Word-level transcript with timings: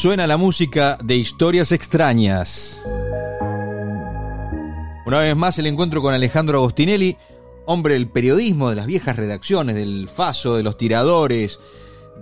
Suena 0.00 0.26
la 0.26 0.38
música 0.38 0.96
de 1.04 1.16
historias 1.16 1.72
extrañas. 1.72 2.82
Una 5.04 5.18
vez 5.18 5.36
más 5.36 5.58
el 5.58 5.66
encuentro 5.66 6.00
con 6.00 6.14
Alejandro 6.14 6.56
Agostinelli, 6.56 7.18
hombre 7.66 7.92
del 7.92 8.08
periodismo, 8.08 8.70
de 8.70 8.76
las 8.76 8.86
viejas 8.86 9.16
redacciones, 9.16 9.76
del 9.76 10.08
Faso, 10.08 10.56
de 10.56 10.62
los 10.62 10.78
tiradores, 10.78 11.60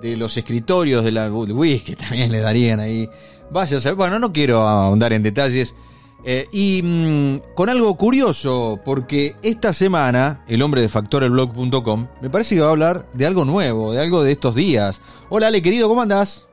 de 0.03 0.17
los 0.17 0.37
escritorios, 0.37 1.05
de 1.05 1.13
la 1.13 1.31
whisky 1.31 1.95
también 1.95 2.33
le 2.33 2.41
darían 2.41 2.81
ahí. 2.81 3.09
Vaya 3.53 3.93
bueno, 3.93 4.19
no 4.19 4.33
quiero 4.33 4.63
ahondar 4.63 5.13
en 5.13 5.23
detalles. 5.23 5.77
Eh, 6.25 6.49
y 6.51 6.83
mm, 6.83 7.55
con 7.55 7.69
algo 7.69 7.97
curioso, 7.97 8.81
porque 8.85 9.37
esta 9.41 9.73
semana 9.73 10.45
el 10.49 10.63
hombre 10.63 10.81
de 10.81 10.89
factorelblog.com 10.89 12.09
me 12.21 12.29
parece 12.29 12.57
que 12.57 12.61
va 12.61 12.67
a 12.67 12.73
hablar 12.73 13.09
de 13.15 13.25
algo 13.25 13.45
nuevo, 13.45 13.93
de 13.93 14.01
algo 14.01 14.25
de 14.25 14.33
estos 14.33 14.57
días. 14.57 15.01
Hola 15.29 15.47
Ale, 15.47 15.63
querido, 15.63 15.87
¿cómo 15.87 16.03
andás? 16.03 16.49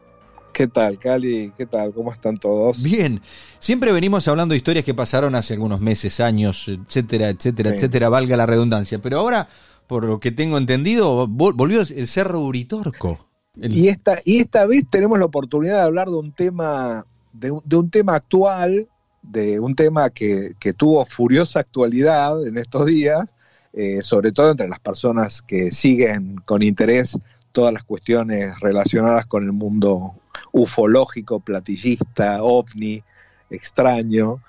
¿Qué 0.56 0.68
tal, 0.68 0.98
Cali? 0.98 1.52
¿Qué 1.58 1.66
tal? 1.66 1.94
¿Cómo 1.94 2.14
están 2.14 2.38
todos? 2.38 2.82
Bien. 2.82 3.20
Siempre 3.60 3.92
venimos 3.92 4.26
hablando 4.30 4.54
de 4.54 4.58
historias 4.58 4.86
que 4.86 4.94
pasaron 4.94 5.36
hace 5.36 5.54
algunos 5.54 5.82
meses, 5.82 6.22
años, 6.22 6.70
etcétera, 6.70 7.28
etcétera, 7.28 7.72
Sí. 7.72 7.76
etcétera, 7.76 8.08
valga 8.08 8.38
la 8.38 8.46
redundancia. 8.46 9.00
Pero 9.00 9.20
ahora, 9.20 9.50
por 9.86 10.06
lo 10.06 10.22
que 10.22 10.32
tengo 10.32 10.58
entendido, 10.58 11.28
vol- 11.28 11.54
volvió 11.56 11.82
el 11.82 12.08
Cerro 12.08 12.40
Uritorco. 12.40 13.28
El- 13.60 13.76
Y 13.76 13.90
esta, 13.90 14.22
y 14.24 14.40
esta 14.40 14.66
vez 14.66 14.86
tenemos 14.90 15.20
la 15.20 15.26
oportunidad 15.26 15.76
de 15.76 15.82
hablar 15.82 16.08
de 16.08 16.16
un 16.16 16.32
tema, 16.32 17.06
de 17.34 17.52
un, 17.52 17.62
de 17.66 17.76
un 17.76 17.90
tema 17.90 18.16
actual, 18.16 18.88
de 19.24 19.60
un 19.60 19.76
tema 19.76 20.10
que, 20.10 20.54
que 20.58 20.72
tuvo 20.72 21.06
furiosa 21.06 21.60
actualidad 21.60 22.48
en 22.48 22.58
estos 22.58 22.86
días, 22.86 23.36
eh, 23.74 24.02
sobre 24.04 24.32
todo 24.32 24.52
entre 24.52 24.70
las 24.70 24.80
personas 24.80 25.42
que 25.42 25.70
siguen 25.72 26.38
con 26.46 26.64
interés 26.64 27.18
todas 27.52 27.74
las 27.74 27.84
cuestiones 27.84 28.58
relacionadas 28.62 29.26
con 29.26 29.44
el 29.44 29.52
mundo 29.52 30.14
ufológico, 30.56 31.42
platillista, 31.42 32.42
ovni, 32.42 33.04
extraño. 33.50 34.42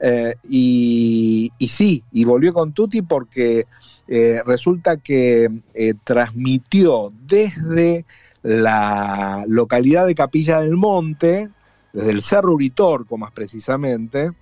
Eh, 0.00 0.34
y, 0.48 1.52
y 1.56 1.68
sí, 1.68 2.02
y 2.12 2.24
volvió 2.24 2.52
con 2.52 2.72
Tuti 2.72 3.02
porque 3.02 3.66
eh, 4.08 4.42
resulta 4.44 4.96
que 4.96 5.48
eh, 5.72 5.94
transmitió 6.02 7.12
desde 7.26 8.04
la 8.42 9.44
localidad 9.46 10.08
de 10.08 10.16
Capilla 10.16 10.60
del 10.60 10.76
Monte, 10.76 11.48
desde 11.92 12.10
el 12.10 12.22
Cerro 12.22 12.54
Uritorco 12.54 13.16
más 13.16 13.30
precisamente, 13.30 14.32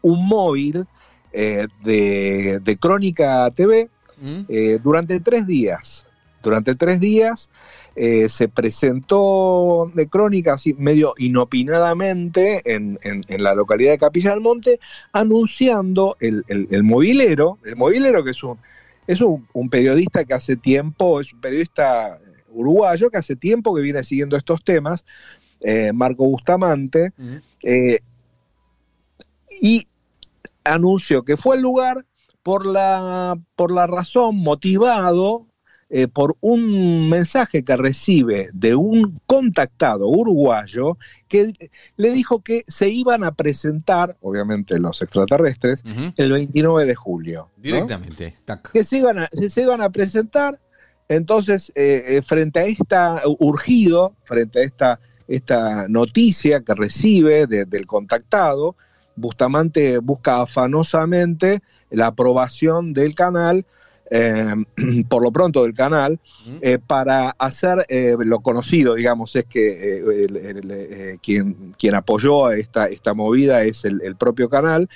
un 0.00 0.26
móvil 0.26 0.86
de, 1.30 2.58
de 2.64 2.76
Crónica 2.78 3.50
TV 3.50 3.90
¿Mm? 4.16 4.44
durante 4.82 5.20
tres 5.20 5.46
días. 5.46 6.06
Durante 6.42 6.74
tres 6.74 7.00
días 7.00 7.50
eh, 8.00 8.28
se 8.28 8.48
presentó 8.48 9.90
de 9.92 10.06
Crónica 10.08 10.54
así 10.54 10.72
medio 10.74 11.14
inopinadamente 11.18 12.62
en, 12.74 12.98
en- 13.02 13.22
en 13.26 13.42
la 13.42 13.54
localidad 13.54 13.90
de 13.92 13.98
Capilla 13.98 14.30
del 14.30 14.40
Monte, 14.40 14.78
anunciando 15.12 16.16
el, 16.20 16.44
el- 16.48 16.68
el 16.70 16.82
movilero, 16.84 17.58
el 17.64 17.74
movilero 17.76 18.22
que 18.22 18.30
es 18.30 18.42
un, 18.44 18.56
es 19.06 19.20
un, 19.20 19.48
un 19.52 19.68
periodista 19.68 20.24
que 20.24 20.34
hace 20.34 20.56
tiempo, 20.56 21.20
es 21.20 21.32
un 21.32 21.40
periodista 21.40 22.18
uruguayo 22.50 23.10
que 23.10 23.18
hace 23.18 23.36
tiempo 23.36 23.74
que 23.74 23.82
viene 23.82 24.04
siguiendo 24.04 24.36
estos 24.36 24.62
temas, 24.64 25.04
eh, 25.60 25.92
Marco 25.92 26.24
Bustamante, 26.24 27.12
eh, 27.62 27.98
y 29.60 29.86
anunció 30.64 31.24
que 31.24 31.36
fue 31.36 31.56
el 31.56 31.62
lugar 31.62 32.04
por 32.42 32.64
la, 32.66 33.36
por 33.56 33.72
la 33.72 33.86
razón, 33.86 34.36
motivado 34.36 35.46
eh, 35.90 36.06
por 36.06 36.36
un 36.40 37.08
mensaje 37.08 37.64
que 37.64 37.76
recibe 37.76 38.50
de 38.52 38.74
un 38.74 39.20
contactado 39.26 40.06
uruguayo 40.08 40.98
que 41.28 41.70
le 41.96 42.12
dijo 42.12 42.40
que 42.40 42.64
se 42.68 42.88
iban 42.90 43.24
a 43.24 43.32
presentar, 43.32 44.16
obviamente 44.20 44.78
los 44.78 45.00
extraterrestres, 45.00 45.82
el 46.16 46.32
29 46.32 46.84
de 46.84 46.94
julio. 46.94 47.48
Directamente. 47.56 48.34
Que 48.72 48.84
se 48.84 48.98
iban 48.98 49.18
a, 49.20 49.28
se, 49.32 49.48
se 49.48 49.62
iban 49.62 49.80
a 49.80 49.88
presentar. 49.90 50.58
Entonces, 51.08 51.72
eh, 51.74 52.04
eh, 52.16 52.22
frente 52.22 52.60
a 52.60 52.64
esta, 52.66 53.22
urgido, 53.38 54.12
frente 54.24 54.60
a 54.60 54.62
esta, 54.64 55.00
esta 55.26 55.88
noticia 55.88 56.60
que 56.60 56.74
recibe 56.74 57.46
de- 57.46 57.64
del 57.64 57.86
contactado, 57.86 58.76
Bustamante 59.16 59.98
busca 59.98 60.42
afanosamente 60.42 61.60
la 61.90 62.08
aprobación 62.08 62.92
del 62.92 63.14
canal, 63.14 63.64
eh, 64.10 64.54
por 65.08 65.22
lo 65.22 65.30
pronto 65.30 65.62
del 65.64 65.74
canal, 65.74 66.18
eh, 66.60 66.78
para 66.78 67.30
hacer 67.38 67.84
eh, 67.88 68.16
lo 68.18 68.40
conocido, 68.40 68.94
digamos, 68.94 69.34
es 69.36 69.44
que 69.44 69.98
el- 69.98 70.36
el- 70.36 71.18
quien, 71.20 71.74
quien 71.78 71.94
apoyó 71.94 72.46
a 72.46 72.56
esta, 72.56 72.86
esta 72.86 73.14
movida 73.14 73.62
es 73.64 73.84
el, 73.84 74.16
propio 74.16 74.48
canal, 74.48 74.88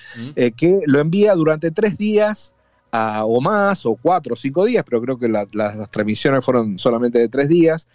que 0.57 0.81
lo 0.87 1.01
envía 1.01 1.35
durante 1.35 1.71
tres 1.71 1.97
días 1.97 2.53
a- 2.91 3.25
o 3.25 3.41
más, 3.41 3.87
o 3.87 3.97
cuatro 3.97 4.35
o 4.35 4.37
cinco 4.37 4.65
días, 4.65 4.85
pero 4.89 5.01
creo 5.01 5.19
que 5.19 5.29
la- 5.29 5.47
la- 5.53 5.75
las 5.75 5.91
transmisiones 5.91 6.45
fueron 6.45 6.79
solamente 6.79 7.19
de 7.19 7.29
tres 7.29 7.49
días, 7.49 7.87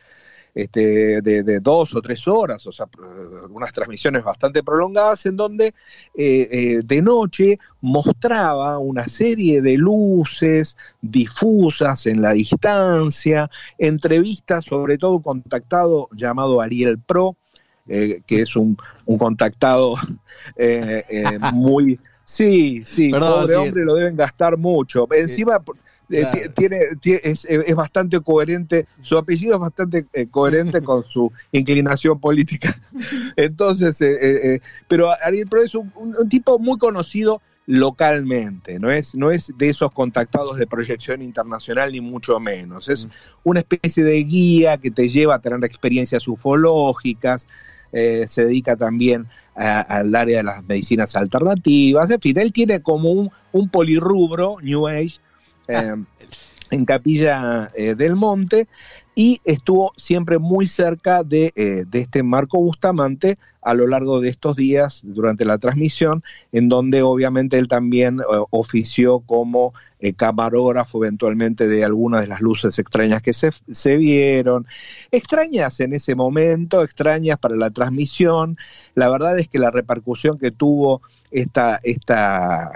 este, 0.57 1.21
de, 1.21 1.43
de 1.43 1.59
dos 1.59 1.93
o 1.93 2.01
tres 2.01 2.27
horas, 2.27 2.65
o 2.65 2.71
sea, 2.71 2.87
unas 3.51 3.71
transmisiones 3.71 4.23
bastante 4.23 4.63
prolongadas 4.63 5.27
en 5.27 5.37
donde 5.37 5.67
eh, 5.67 5.73
eh, 6.51 6.81
de 6.83 7.01
noche 7.03 7.59
mostraba 7.79 8.79
una 8.79 9.07
serie 9.07 9.61
de 9.61 9.77
luces 9.77 10.75
difusas 10.99 12.07
en 12.07 12.23
la 12.23 12.31
distancia, 12.31 13.51
entrevistas, 13.77 14.65
sobre 14.65 14.97
todo 14.97 15.19
contactado 15.19 16.09
llamado 16.11 16.59
Ariel 16.59 16.97
Pro, 16.97 17.37
eh, 17.87 18.21
que 18.25 18.41
es 18.41 18.55
un, 18.55 18.77
un 19.05 19.17
contactado 19.19 19.93
eh, 20.57 21.03
eh, 21.07 21.39
muy... 21.53 21.99
Sí, 22.25 22.81
sí, 22.83 23.11
Perdón, 23.11 23.41
pobre 23.41 23.53
sí. 23.53 23.59
hombre, 23.59 23.85
lo 23.85 23.93
deben 23.93 24.17
gastar 24.17 24.57
mucho. 24.57 25.07
Encima, 25.13 25.63
Claro. 26.07 26.31
ti- 26.31 26.49
tiene, 26.55 26.77
tie- 27.01 27.19
es, 27.23 27.45
es 27.45 27.75
bastante 27.75 28.19
coherente, 28.21 28.87
su 29.01 29.17
apellido 29.17 29.55
es 29.55 29.59
bastante 29.59 30.05
eh, 30.13 30.27
coherente 30.27 30.81
con 30.81 31.03
su 31.03 31.31
inclinación 31.51 32.19
política. 32.19 32.79
Entonces, 33.35 33.99
eh, 34.01 34.13
eh, 34.21 34.39
eh, 34.55 34.59
pero 34.87 35.11
Ariel 35.23 35.47
Pro 35.47 35.61
es 35.61 35.75
un, 35.75 35.91
tipo 36.29 36.59
muy 36.59 36.77
conocido 36.77 37.41
localmente, 37.65 38.79
no 38.79 38.89
es, 38.91 39.13
no 39.15 39.31
es 39.31 39.51
de 39.57 39.69
esos 39.69 39.91
contactados 39.91 40.57
de 40.57 40.67
proyección 40.67 41.21
internacional 41.21 41.91
ni 41.91 41.99
mucho 41.99 42.39
menos, 42.39 42.87
es 42.87 43.05
Mm. 43.05 43.09
una 43.43 43.59
especie 43.59 44.03
de 44.05 44.23
guía 44.23 44.77
que 44.77 44.91
te 44.91 45.09
lleva 45.09 45.35
a 45.35 45.39
tener 45.39 45.63
experiencias 45.65 46.27
ufológicas, 46.27 47.47
eh, 47.91 48.25
se 48.27 48.45
dedica 48.45 48.75
también 48.75 49.27
al 49.55 50.13
área 50.13 50.37
de 50.37 50.43
las 50.43 50.63
medicinas 50.65 51.15
alternativas, 51.15 52.11
en 52.11 52.21
fin, 52.21 52.39
él 52.39 52.53
tiene 52.53 52.81
como 52.81 53.11
un, 53.11 53.31
un 53.51 53.69
polirrubro, 53.69 54.57
New 54.61 54.87
Age, 54.87 55.19
eh, 55.67 55.95
en 56.71 56.85
Capilla 56.85 57.71
eh, 57.75 57.95
del 57.95 58.15
Monte, 58.15 58.67
y 59.15 59.41
estuvo 59.45 59.93
siempre 59.97 60.37
muy 60.37 60.67
cerca 60.67 61.23
de, 61.23 61.51
eh, 61.55 61.85
de 61.87 61.99
este 62.01 62.21
Marco 62.21 62.59
Bustamante 62.59 63.39
a 63.61 63.73
lo 63.73 63.87
largo 63.87 64.21
de 64.21 64.29
estos 64.29 64.55
días 64.55 65.01
durante 65.03 65.43
la 65.43 65.57
transmisión, 65.57 66.23
en 66.51 66.69
donde 66.69 67.01
obviamente 67.01 67.57
él 67.57 67.67
también 67.67 68.21
ofició 68.51 69.19
como 69.19 69.73
camarógrafo 70.15 71.03
eventualmente 71.03 71.67
de 71.67 71.83
algunas 71.83 72.21
de 72.21 72.27
las 72.27 72.39
luces 72.39 72.79
extrañas 72.79 73.21
que 73.21 73.33
se, 73.33 73.51
se 73.69 73.97
vieron, 73.97 74.67
extrañas 75.11 75.81
en 75.81 75.93
ese 75.93 76.15
momento, 76.15 76.81
extrañas 76.81 77.39
para 77.39 77.57
la 77.57 77.71
transmisión. 77.71 78.57
La 78.93 79.09
verdad 79.09 79.37
es 79.37 79.49
que 79.49 79.59
la 79.59 79.71
repercusión 79.71 80.37
que 80.37 80.51
tuvo 80.51 81.01
esta, 81.31 81.79
esta, 81.83 82.71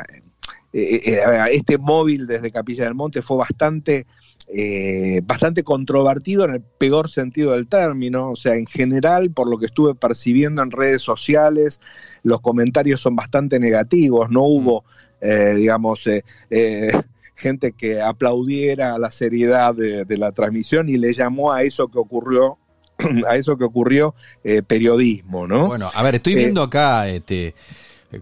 este 0.73 1.77
móvil 1.77 2.27
desde 2.27 2.51
Capilla 2.51 2.85
del 2.85 2.95
Monte 2.95 3.21
fue 3.21 3.37
bastante 3.37 4.05
eh, 4.53 5.21
bastante 5.23 5.63
controvertido 5.63 6.43
en 6.45 6.55
el 6.55 6.61
peor 6.61 7.09
sentido 7.09 7.53
del 7.53 7.67
término, 7.67 8.31
o 8.31 8.35
sea, 8.35 8.55
en 8.55 8.65
general, 8.65 9.31
por 9.31 9.49
lo 9.49 9.57
que 9.57 9.67
estuve 9.67 9.95
percibiendo 9.95 10.61
en 10.61 10.71
redes 10.71 11.01
sociales, 11.01 11.79
los 12.23 12.41
comentarios 12.41 12.99
son 12.99 13.15
bastante 13.15 13.59
negativos, 13.59 14.29
no 14.29 14.43
hubo, 14.43 14.83
eh, 15.21 15.53
digamos, 15.55 16.05
eh, 16.07 16.23
eh, 16.49 16.91
gente 17.35 17.71
que 17.71 18.01
aplaudiera 18.01 18.97
la 18.97 19.09
seriedad 19.11 19.73
de, 19.73 20.03
de 20.03 20.17
la 20.17 20.31
transmisión 20.33 20.89
y 20.89 20.97
le 20.97 21.13
llamó 21.13 21.53
a 21.53 21.63
eso 21.63 21.87
que 21.87 21.99
ocurrió, 21.99 22.57
a 23.29 23.37
eso 23.37 23.57
que 23.57 23.63
ocurrió 23.63 24.15
eh, 24.43 24.61
periodismo, 24.63 25.47
¿no? 25.47 25.67
Bueno, 25.67 25.89
a 25.93 26.03
ver, 26.03 26.15
estoy 26.15 26.33
Eh, 26.33 26.37
viendo 26.37 26.61
acá 26.61 27.07
este 27.07 27.55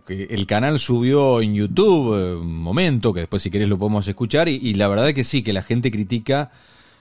el 0.07 0.45
canal 0.45 0.79
subió 0.79 1.41
en 1.41 1.53
YouTube 1.55 2.15
eh, 2.15 2.35
un 2.35 2.55
momento, 2.61 3.13
que 3.13 3.21
después 3.21 3.41
si 3.41 3.49
querés 3.49 3.69
lo 3.69 3.77
podemos 3.79 4.07
escuchar, 4.07 4.47
y, 4.49 4.55
y 4.55 4.73
la 4.75 4.87
verdad 4.87 5.13
que 5.13 5.23
sí, 5.23 5.41
que 5.41 5.53
la 5.53 5.61
gente 5.63 5.91
critica, 5.91 6.51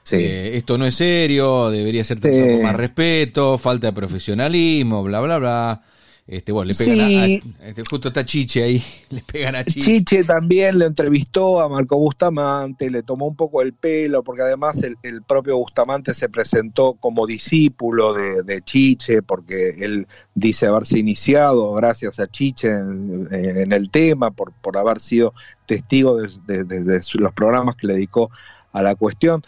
Sí. 0.03 0.17
eh, 0.17 0.57
esto 0.57 0.79
no 0.79 0.87
es 0.87 0.95
serio, 0.95 1.69
debería 1.71 2.03
ser 2.03 2.19
tratado 2.21 2.43
Sí. 2.47 2.53
con 2.53 2.63
más 2.63 2.77
respeto, 2.77 3.59
falta 3.59 3.89
de 3.89 3.93
profesionalismo, 3.93 5.03
bla, 5.05 5.21
bla, 5.21 5.39
bla. 5.39 5.83
Este, 6.29 6.53
bueno, 6.53 6.69
le 6.69 6.75
pegan 6.75 7.01
a, 7.01 7.25
este, 7.67 7.83
justo 7.89 8.09
está 8.09 8.23
Chiche 8.23 8.63
ahí, 8.63 8.85
le 9.11 9.23
pegan 9.23 9.57
a 9.57 9.65
Chiche. 9.65 9.81
Chiche 9.81 10.25
también 10.25 10.79
le 10.79 10.85
entrevistó 10.85 11.63
a 11.63 11.71
Marco 11.71 11.97
Bustamante, 11.97 12.91
le 12.91 13.03
tomó 13.03 13.29
un 13.29 13.35
poco 13.35 13.63
el 13.63 13.73
pelo, 13.73 14.23
porque 14.23 14.43
además 14.43 14.83
el, 14.83 15.23
propio 15.23 15.57
Bustamante 15.57 16.13
se 16.13 16.29
presentó 16.29 16.99
como 17.01 17.27
discípulo 17.27 18.13
de, 18.13 18.61
Chiche, 18.61 19.23
porque 19.23 19.71
él 19.79 20.07
dice 20.35 20.67
haberse 20.67 20.99
iniciado 20.99 21.73
gracias 21.73 22.21
a 22.21 22.27
Chiche 22.27 22.69
en, 22.69 23.73
el 23.73 23.91
tema, 23.91 24.31
por, 24.31 24.53
por 24.53 24.77
haber 24.77 25.01
sido 25.01 25.33
testigo 25.65 26.19
de, 26.19 27.01
los 27.15 27.33
programas 27.33 27.75
que 27.75 27.87
le 27.87 27.95
dedicó 27.95 28.31
a 28.73 28.83
la 28.83 28.97
cuestión. 28.97 29.41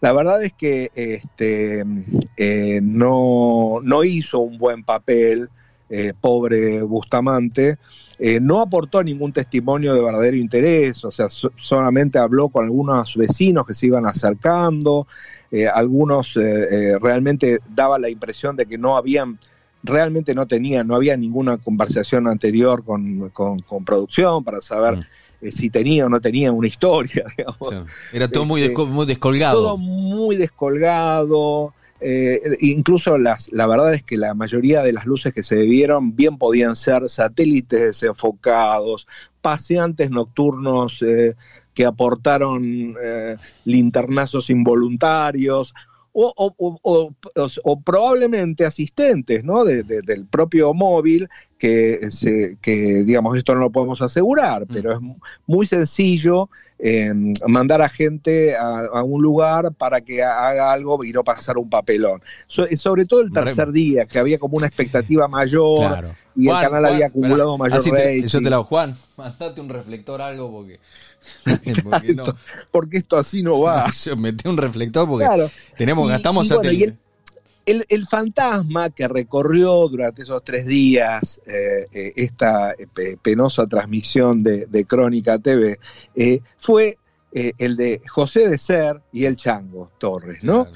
La 0.00 0.12
verdad 0.12 0.42
es 0.42 0.52
que 0.52 0.90
este, 0.96 1.84
eh, 2.36 2.80
no, 2.82 3.78
no 3.84 4.02
hizo 4.02 4.40
un 4.40 4.58
buen 4.58 4.82
papel 4.82 5.48
eh, 5.90 6.14
pobre 6.18 6.80
Bustamante, 6.82 7.76
eh, 8.18 8.40
no 8.40 8.60
aportó 8.60 9.02
ningún 9.02 9.32
testimonio 9.32 9.92
de 9.92 10.02
verdadero 10.02 10.36
interés, 10.36 11.04
o 11.04 11.12
sea, 11.12 11.28
solamente 11.28 12.18
habló 12.18 12.48
con 12.48 12.64
algunos 12.64 13.14
vecinos 13.16 13.66
que 13.66 13.74
se 13.74 13.86
iban 13.86 14.06
acercando, 14.06 15.06
eh, 15.50 15.68
algunos 15.68 16.34
realmente 17.00 17.58
daba 17.74 17.98
la 17.98 18.08
impresión 18.08 18.56
de 18.56 18.66
que 18.66 18.78
no 18.78 18.96
habían, 18.96 19.38
realmente 19.82 20.34
no 20.34 20.46
tenían, 20.46 20.86
no 20.86 20.96
había 20.96 21.16
ninguna 21.16 21.58
conversación 21.58 22.28
anterior 22.28 22.82
con, 22.84 23.32
producción 23.84 24.42
para 24.42 24.60
saber... 24.60 24.96
Mm. 24.96 25.50
si 25.50 25.68
tenía 25.68 26.06
o 26.06 26.08
no 26.08 26.22
tenía 26.22 26.50
una 26.50 26.66
historia. 26.66 27.26
Era 28.12 28.28
todo 28.28 28.46
muy, 28.46 28.62
este, 28.62 28.86
muy 28.86 29.04
descolgado. 29.04 29.60
Todo 29.60 29.76
muy 29.76 30.36
descolgado. 30.36 31.74
Eh, 32.00 32.58
incluso 32.60 33.16
las, 33.18 33.50
la 33.52 33.66
verdad 33.66 33.94
es 33.94 34.02
que 34.02 34.16
la 34.16 34.34
mayoría 34.34 34.82
de 34.82 34.92
las 34.92 35.06
luces 35.06 35.32
que 35.32 35.42
se 35.42 35.56
vieron 35.62 36.14
bien 36.16 36.38
podían 36.38 36.76
ser 36.76 37.08
satélites 37.08 37.80
desenfocados, 37.80 39.06
paseantes 39.40 40.10
nocturnos 40.10 41.02
eh, 41.02 41.34
que 41.72 41.86
aportaron 41.86 42.94
eh, 43.02 43.36
linternazos 43.64 44.50
involuntarios, 44.50 45.74
o, 46.16 47.12
probablemente 47.84 48.64
asistentes 48.64 49.42
¿no? 49.42 49.64
del 49.64 50.26
propio 50.30 50.72
móvil 50.72 51.28
que, 51.58 52.08
se, 52.12 52.56
que, 52.62 53.02
digamos, 53.02 53.36
esto 53.36 53.54
no 53.54 53.62
lo 53.62 53.70
podemos 53.70 54.00
asegurar, 54.00 54.62
mm. 54.62 54.66
pero 54.72 54.92
es 54.92 54.98
muy 55.46 55.66
sencillo 55.66 56.50
Em, 56.86 57.32
mandar 57.48 57.80
a 57.80 57.88
gente 57.88 58.54
a, 58.54 59.02
un 59.04 59.22
lugar 59.22 59.72
para 59.72 60.02
que 60.02 60.22
haga 60.22 60.70
algo 60.70 61.02
y 61.02 61.12
no 61.12 61.24
pasar 61.24 61.56
un 61.56 61.70
papelón. 61.70 62.20
sobre 62.46 63.06
todo 63.06 63.22
el 63.22 63.32
tercer 63.32 63.72
día, 63.72 64.04
que 64.04 64.18
había 64.18 64.38
como 64.38 64.58
una 64.58 64.66
expectativa 64.66 65.26
mayor 65.26 66.14
y 66.36 66.46
el 66.46 66.54
canal 66.54 66.84
había 66.84 67.06
acumulado 67.06 67.56
mayor 67.56 67.82
rating. 67.90 68.26
Yo 68.26 68.42
te 68.42 68.50
lo 68.50 68.64
Juan, 68.64 68.94
mandate 69.16 69.62
un 69.62 69.70
reflector 69.70 70.20
algo 70.20 70.52
porque... 70.52 70.78
porque, 72.70 72.98
esto 72.98 73.16
así 73.16 73.42
no 73.42 73.60
va. 73.60 73.90
Mete 74.18 74.46
un 74.46 74.58
reflector 74.58 75.08
porque 75.08 75.26
tenemos, 75.78 76.06
gastamos 76.06 76.50
el, 77.66 78.06
fantasma 78.06 78.90
que 78.90 79.08
recorrió 79.08 79.88
durante 79.88 80.22
esos 80.22 80.42
tres 80.44 80.66
días 80.66 81.40
eh, 81.46 81.86
eh, 81.92 82.12
esta 82.16 82.72
eh, 82.72 83.16
penosa 83.20 83.66
transmisión 83.66 84.42
de, 84.42 84.84
Crónica 84.86 85.38
TV 85.38 85.78
fue 86.58 86.98
el 87.32 87.76
de 87.76 88.00
José 88.06 88.48
de 88.48 88.58
Ser 88.58 89.00
y 89.12 89.24
el 89.24 89.34
Chango 89.36 89.90
Torres, 89.98 90.44
¿no? 90.44 90.68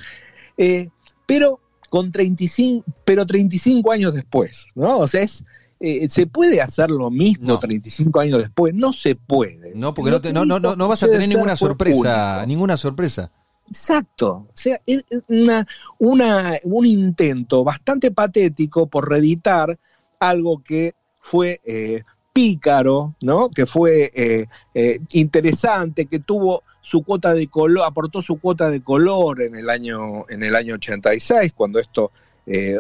pero 1.27 1.61
con 1.89 2.11
35, 2.11 2.85
pero 3.05 3.25
35 3.25 3.93
años 3.93 4.13
después, 4.13 4.67
¿no? 4.75 4.99
O 4.99 5.07
sea, 5.07 5.25
¿Se 5.29 6.27
puede 6.27 6.61
hacer 6.61 6.91
lo 6.91 7.11
mismo 7.11 7.59
35 7.59 8.21
años 8.21 8.41
después? 8.41 8.75
No 8.75 8.93
se 8.93 9.15
puede. 9.15 9.73
No, 9.77 9.95
porque 9.95 10.33
no, 10.33 10.45
no, 10.45 10.59
no, 10.59 10.75
no, 10.75 10.89
vas 10.89 11.03
a 11.05 11.09
tener 11.09 11.29
ninguna 11.29 11.55
sorpresa, 11.55 12.45
ninguna 12.47 12.77
sorpresa. 12.77 13.31
Exacto, 13.69 14.47
o 14.49 14.51
sea, 14.55 14.81
una, 15.29 15.67
una, 15.99 16.59
un 16.63 16.87
intento 16.87 17.65
bastante 17.65 18.11
patético 18.11 18.87
por 18.87 19.11
reeditar 19.11 19.79
algo 20.19 20.63
que 20.63 20.95
fue 21.21 21.61
eh, 21.65 22.03
pícaro, 22.33 23.15
¿no? 23.21 23.51
que 23.51 23.67
fue 23.67 24.11
eh, 24.15 24.47
eh, 24.73 25.01
interesante, 25.13 26.07
que 26.07 26.21
tuvo 26.21 26.63
su 26.81 27.03
cuota 27.03 27.35
de 27.35 27.49
color, 27.49 27.85
aportó 27.85 28.23
su 28.23 28.41
cuota 28.41 28.71
de 28.71 28.81
color 28.81 29.43
en 29.43 29.55
el 29.55 29.69
año, 29.69 30.25
en 30.31 30.43
el 30.43 30.57
año 30.57 30.75
86, 30.75 31.53
cuando 31.55 31.79
esto 31.79 32.11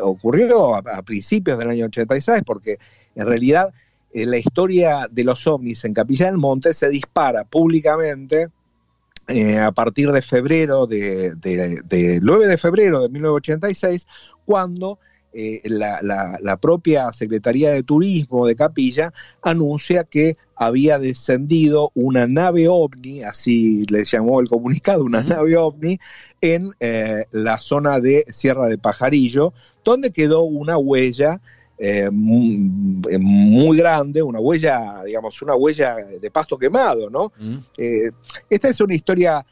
ocurrió, 0.01 0.77
a, 0.77 1.03
principios 1.03 1.59
del 1.59 1.69
año 1.69 1.85
86, 1.85 2.41
porque 2.47 2.79
en 3.15 3.27
realidad 3.27 3.69
la 4.15 4.39
historia 4.39 5.07
de 5.11 5.25
los 5.25 5.47
ovnis 5.47 5.85
en 5.85 5.93
Capilla 5.93 6.25
del 6.25 6.39
Monte 6.39 6.73
se 6.73 6.89
dispara 6.89 7.45
públicamente 7.45 8.49
eh, 9.29 9.59
a 9.59 9.73
partir 9.73 10.11
de 10.11 10.23
febrero, 10.23 10.87
de, 10.87 11.35
9 12.23 12.47
de 12.47 12.57
febrero 12.57 13.03
de 13.03 13.11
1986, 13.11 14.07
cuando 14.47 14.99
eh, 15.35 15.61
la, 15.65 16.57
propia 16.61 17.13
Secretaría 17.13 17.71
de 17.71 17.83
Turismo 17.83 18.47
de 18.47 18.57
Capilla 18.57 19.13
anuncia 19.43 20.05
que 20.05 20.39
había 20.57 20.99
descendido 20.99 21.93
una 21.95 22.27
nave 22.27 22.69
ovni, 22.69 23.23
así 23.23 23.85
le 23.91 24.05
llamó 24.05 24.41
el 24.41 24.49
comunicado, 24.49 25.05
una 25.05 25.23
nave 25.23 25.59
ovni, 25.59 26.01
en 26.41 26.71
eh, 26.81 27.27
la 27.31 27.59
zona 27.59 28.01
de 28.01 28.25
Sierra 28.29 28.67
de 28.67 28.79
Pajarillo, 28.79 29.53
donde 29.85 30.11
quedó 30.11 30.43
una 30.43 30.79
huella 30.79 31.43
eh, 31.81 32.11
muy, 32.11 33.77
grande, 33.77 34.21
una 34.21 34.41
huella, 34.41 35.05
digamos, 35.05 35.41
una 35.43 35.55
huella 35.55 35.95
de 35.95 36.31
pasto 36.31 36.59
quemado, 36.59 37.09
¿no? 37.09 37.33
Mm. 37.39 37.59
Eh, 37.77 38.11
esta 38.51 38.69
es 38.69 38.81
una 38.81 38.97
historia 38.97 39.47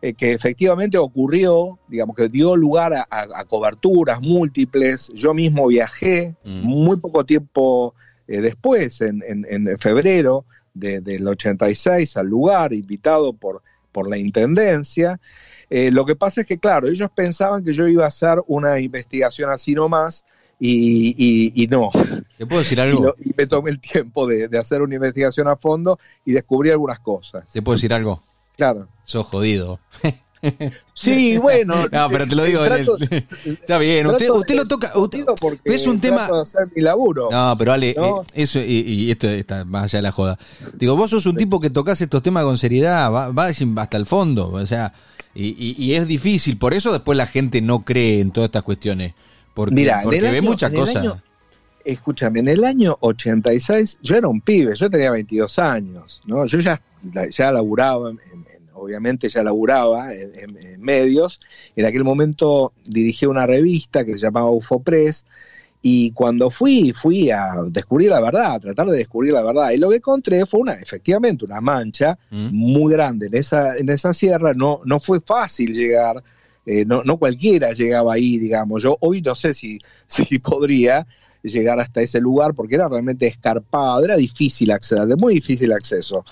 eh, 0.00 0.14
que 0.14 0.32
efectivamente 0.32 0.96
ocurrió, 0.96 1.78
digamos, 1.86 2.16
que 2.16 2.30
dio 2.30 2.56
lugar 2.56 2.94
a, 3.10 3.44
coberturas 3.44 4.22
múltiples. 4.22 5.10
Yo 5.14 5.34
mismo 5.34 5.66
viajé 5.66 6.34
mm. 6.44 6.62
muy 6.62 6.96
poco 6.96 7.24
tiempo 7.24 7.94
después, 8.26 9.02
en, 9.02 9.78
febrero 9.78 10.46
del 10.72 11.28
86, 11.28 12.16
al 12.16 12.26
lugar, 12.26 12.72
invitado 12.72 13.34
por, 13.34 13.62
por 13.92 14.08
la 14.08 14.16
Intendencia. 14.16 15.20
lo 15.70 16.06
que 16.06 16.16
pasa 16.16 16.40
es 16.40 16.46
que, 16.46 16.58
claro, 16.58 16.88
ellos 16.88 17.10
pensaban 17.14 17.62
que 17.62 17.74
yo 17.74 17.86
iba 17.86 18.04
a 18.04 18.08
hacer 18.08 18.42
una 18.46 18.80
investigación 18.80 19.50
así 19.50 19.74
nomás, 19.74 20.24
y, 20.58 21.66
no. 21.70 21.90
¿Te 22.38 22.46
puedo 22.46 22.60
decir 22.60 22.80
algo? 22.80 23.14
Y, 23.24 23.32
me 23.36 23.46
tomé 23.46 23.70
el 23.70 23.80
tiempo 23.80 24.26
de, 24.26 24.48
hacer 24.58 24.82
una 24.82 24.94
investigación 24.94 25.48
a 25.48 25.56
fondo 25.56 25.98
y 26.24 26.32
descubrí 26.32 26.70
algunas 26.70 27.00
cosas. 27.00 27.44
¿Te 27.52 27.62
puedo 27.62 27.76
decir 27.76 27.92
algo? 27.92 28.22
Claro. 28.56 28.88
Sos 29.04 29.26
jodido. 29.26 29.80
Sí, 30.94 31.36
bueno. 31.36 31.86
No, 31.92 32.08
pero 32.08 32.26
te 32.26 32.34
lo 32.34 32.44
digo. 32.44 32.64
está 32.64 33.78
bien, 33.78 34.06
usted, 34.06 34.30
usted 34.30 34.54
lo 34.54 34.66
toca. 34.66 34.92
es 35.64 35.86
un 35.86 36.00
tema. 36.00 36.28
mi 36.74 36.82
laburo. 36.82 37.28
No, 37.30 37.54
pero 37.58 37.72
Ale, 37.72 37.90
eh, 37.90 38.12
eso, 38.34 38.60
y, 38.60 39.10
esto 39.10 39.28
está 39.28 39.64
más 39.64 39.84
allá 39.84 39.98
de 39.98 40.02
la 40.02 40.12
joda. 40.12 40.38
Digo, 40.74 40.96
vos 40.96 41.10
sos 41.10 41.26
un 41.26 41.36
tipo 41.36 41.60
que 41.60 41.70
tocas 41.70 42.00
estos 42.00 42.22
temas 42.22 42.44
con 42.44 42.56
seriedad, 42.56 43.12
va, 43.12 43.30
va 43.30 43.46
hasta 43.46 43.96
el 43.96 44.06
fondo. 44.06 44.50
O 44.50 44.66
sea, 44.66 44.92
y, 45.34 45.74
y, 45.84 45.94
es 45.94 46.06
difícil. 46.06 46.56
Por 46.58 46.74
eso 46.74 46.92
después 46.92 47.16
la 47.16 47.26
gente 47.26 47.60
no 47.60 47.84
cree 47.84 48.20
en 48.20 48.30
todas 48.30 48.48
estas 48.48 48.62
cuestiones. 48.62 49.14
Porque, 49.56 50.20
ve 50.20 50.42
muchas 50.42 50.70
cosas. 50.70 51.16
Escúchame, 51.82 52.40
en 52.40 52.48
el 52.48 52.64
año 52.64 52.98
86 53.00 54.00
yo 54.02 54.16
era 54.16 54.28
un 54.28 54.42
pibe, 54.42 54.74
yo 54.74 54.90
tenía 54.90 55.10
22 55.12 55.58
años, 55.58 56.20
¿no? 56.26 56.44
Yo 56.44 56.58
ya, 56.58 56.78
ya 57.30 57.50
laburaba, 57.52 58.12
obviamente 58.74 59.30
ya 59.30 59.42
laburaba 59.42 60.12
en, 60.12 60.80
medios. 60.80 61.40
En 61.74 61.86
aquel 61.86 62.04
momento 62.04 62.74
dirigí 62.84 63.24
una 63.24 63.46
revista 63.46 64.04
que 64.04 64.12
se 64.12 64.18
llamaba 64.18 64.50
UFOPress 64.50 65.24
y 65.80 66.10
cuando 66.10 66.50
fui, 66.50 66.92
fui 66.92 67.30
a 67.30 67.54
descubrir 67.68 68.10
la 68.10 68.20
verdad, 68.20 68.54
a 68.54 68.60
tratar 68.60 68.88
de 68.88 68.98
descubrir 68.98 69.32
la 69.32 69.42
verdad. 69.42 69.70
Y 69.70 69.78
lo 69.78 69.88
que 69.88 69.96
encontré 69.96 70.44
fue 70.44 70.60
una, 70.60 70.74
efectivamente, 70.74 71.46
una 71.46 71.62
mancha 71.62 72.18
mm. 72.30 72.48
muy 72.52 72.92
grande 72.92 73.28
en 73.28 73.36
esa, 73.36 73.76
en 73.76 73.88
esa 73.88 74.12
sierra. 74.12 74.52
No, 74.52 74.82
no 74.84 75.00
fue 75.00 75.20
fácil 75.20 75.72
llegar 75.72 76.22
eh, 76.66 76.84
no, 76.84 77.04
no 77.04 77.16
cualquiera 77.16 77.72
llegaba 77.72 78.14
ahí, 78.14 78.38
digamos. 78.38 78.82
Yo 78.82 78.98
hoy 79.00 79.22
no 79.22 79.36
sé 79.36 79.54
si, 79.54 79.78
si 80.08 80.38
podría 80.40 81.06
llegar 81.42 81.78
hasta 81.78 82.00
ese 82.02 82.20
lugar 82.20 82.54
porque 82.54 82.74
era 82.74 82.88
realmente 82.88 83.28
escarpado, 83.28 84.04
era 84.04 84.16
difícil 84.16 84.72
acceder, 84.72 85.06
de 85.06 85.14
muy 85.14 85.34
difícil 85.34 85.72
acceso. 85.72 86.24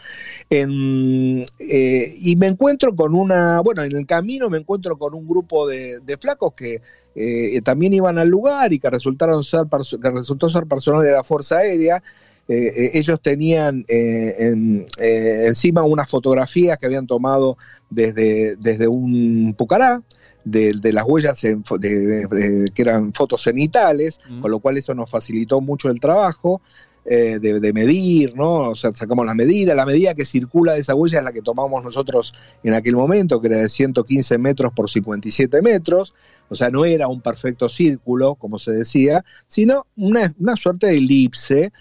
Eh, 0.50 2.14
y 2.16 2.36
me 2.36 2.48
encuentro 2.48 2.96
con 2.96 3.14
una, 3.14 3.60
bueno, 3.60 3.84
en 3.84 3.96
el 3.96 4.06
camino 4.06 4.50
me 4.50 4.58
encuentro 4.58 4.98
con 4.98 5.14
un 5.14 5.28
grupo 5.28 5.68
de, 5.68 6.00
flacos 6.20 6.54
que 6.54 6.82
eh, 7.14 7.60
también 7.62 7.94
iban 7.94 8.18
al 8.18 8.28
lugar 8.28 8.72
y 8.72 8.80
que 8.80 8.90
resultaron 8.90 9.44
ser, 9.44 9.66
que 10.02 10.10
resultó 10.10 10.50
ser 10.50 10.66
personal 10.66 11.04
de 11.04 11.12
la 11.12 11.22
Fuerza 11.22 11.58
Aérea. 11.58 12.02
ellos 12.48 13.20
tenían 13.22 13.84
encima 13.88 15.84
unas 15.84 16.10
fotografías 16.10 16.76
que 16.76 16.86
habían 16.86 17.06
tomado 17.06 17.56
desde, 17.88 18.56
desde 18.56 18.88
un 18.88 19.54
Pucará, 19.56 20.02
de, 20.44 20.92
las 20.92 21.04
huellas 21.06 21.40
que 21.40 22.72
eran 22.76 23.12
fotos 23.12 23.42
cenitales, 23.42 24.20
mm. 24.28 24.40
con 24.40 24.50
lo 24.50 24.58
cual 24.60 24.76
eso 24.76 24.94
nos 24.94 25.10
facilitó 25.10 25.60
mucho 25.60 25.90
el 25.90 26.00
trabajo. 26.00 26.60
Eh, 27.06 27.38
de, 27.38 27.72
medir, 27.74 28.34
¿no? 28.34 28.70
O 28.70 28.76
sea, 28.76 28.90
sacamos 28.94 29.26
la 29.26 29.34
medida, 29.34 29.74
la 29.74 29.84
medida 29.84 30.14
que 30.14 30.24
circula 30.24 30.72
de 30.72 30.80
esa 30.80 30.94
huella 30.94 31.18
es 31.18 31.24
la 31.24 31.34
que 31.34 31.42
tomamos 31.42 31.84
nosotros 31.84 32.32
en 32.62 32.72
aquel 32.72 32.96
momento, 32.96 33.42
que 33.42 33.48
era 33.48 33.58
de 33.58 33.68
115 33.68 34.38
metros 34.38 34.72
por 34.72 34.88
57 34.88 35.60
metros, 35.60 36.14
o 36.48 36.54
sea, 36.54 36.70
no 36.70 36.86
era 36.86 37.06
un 37.06 37.20
perfecto 37.20 37.68
círculo, 37.68 38.36
como 38.36 38.58
se 38.58 38.70
decía, 38.70 39.22
sino 39.48 39.86
una, 39.96 40.34
una 40.38 40.56
suerte 40.56 40.86
de 40.86 40.96
elipse 40.96 41.72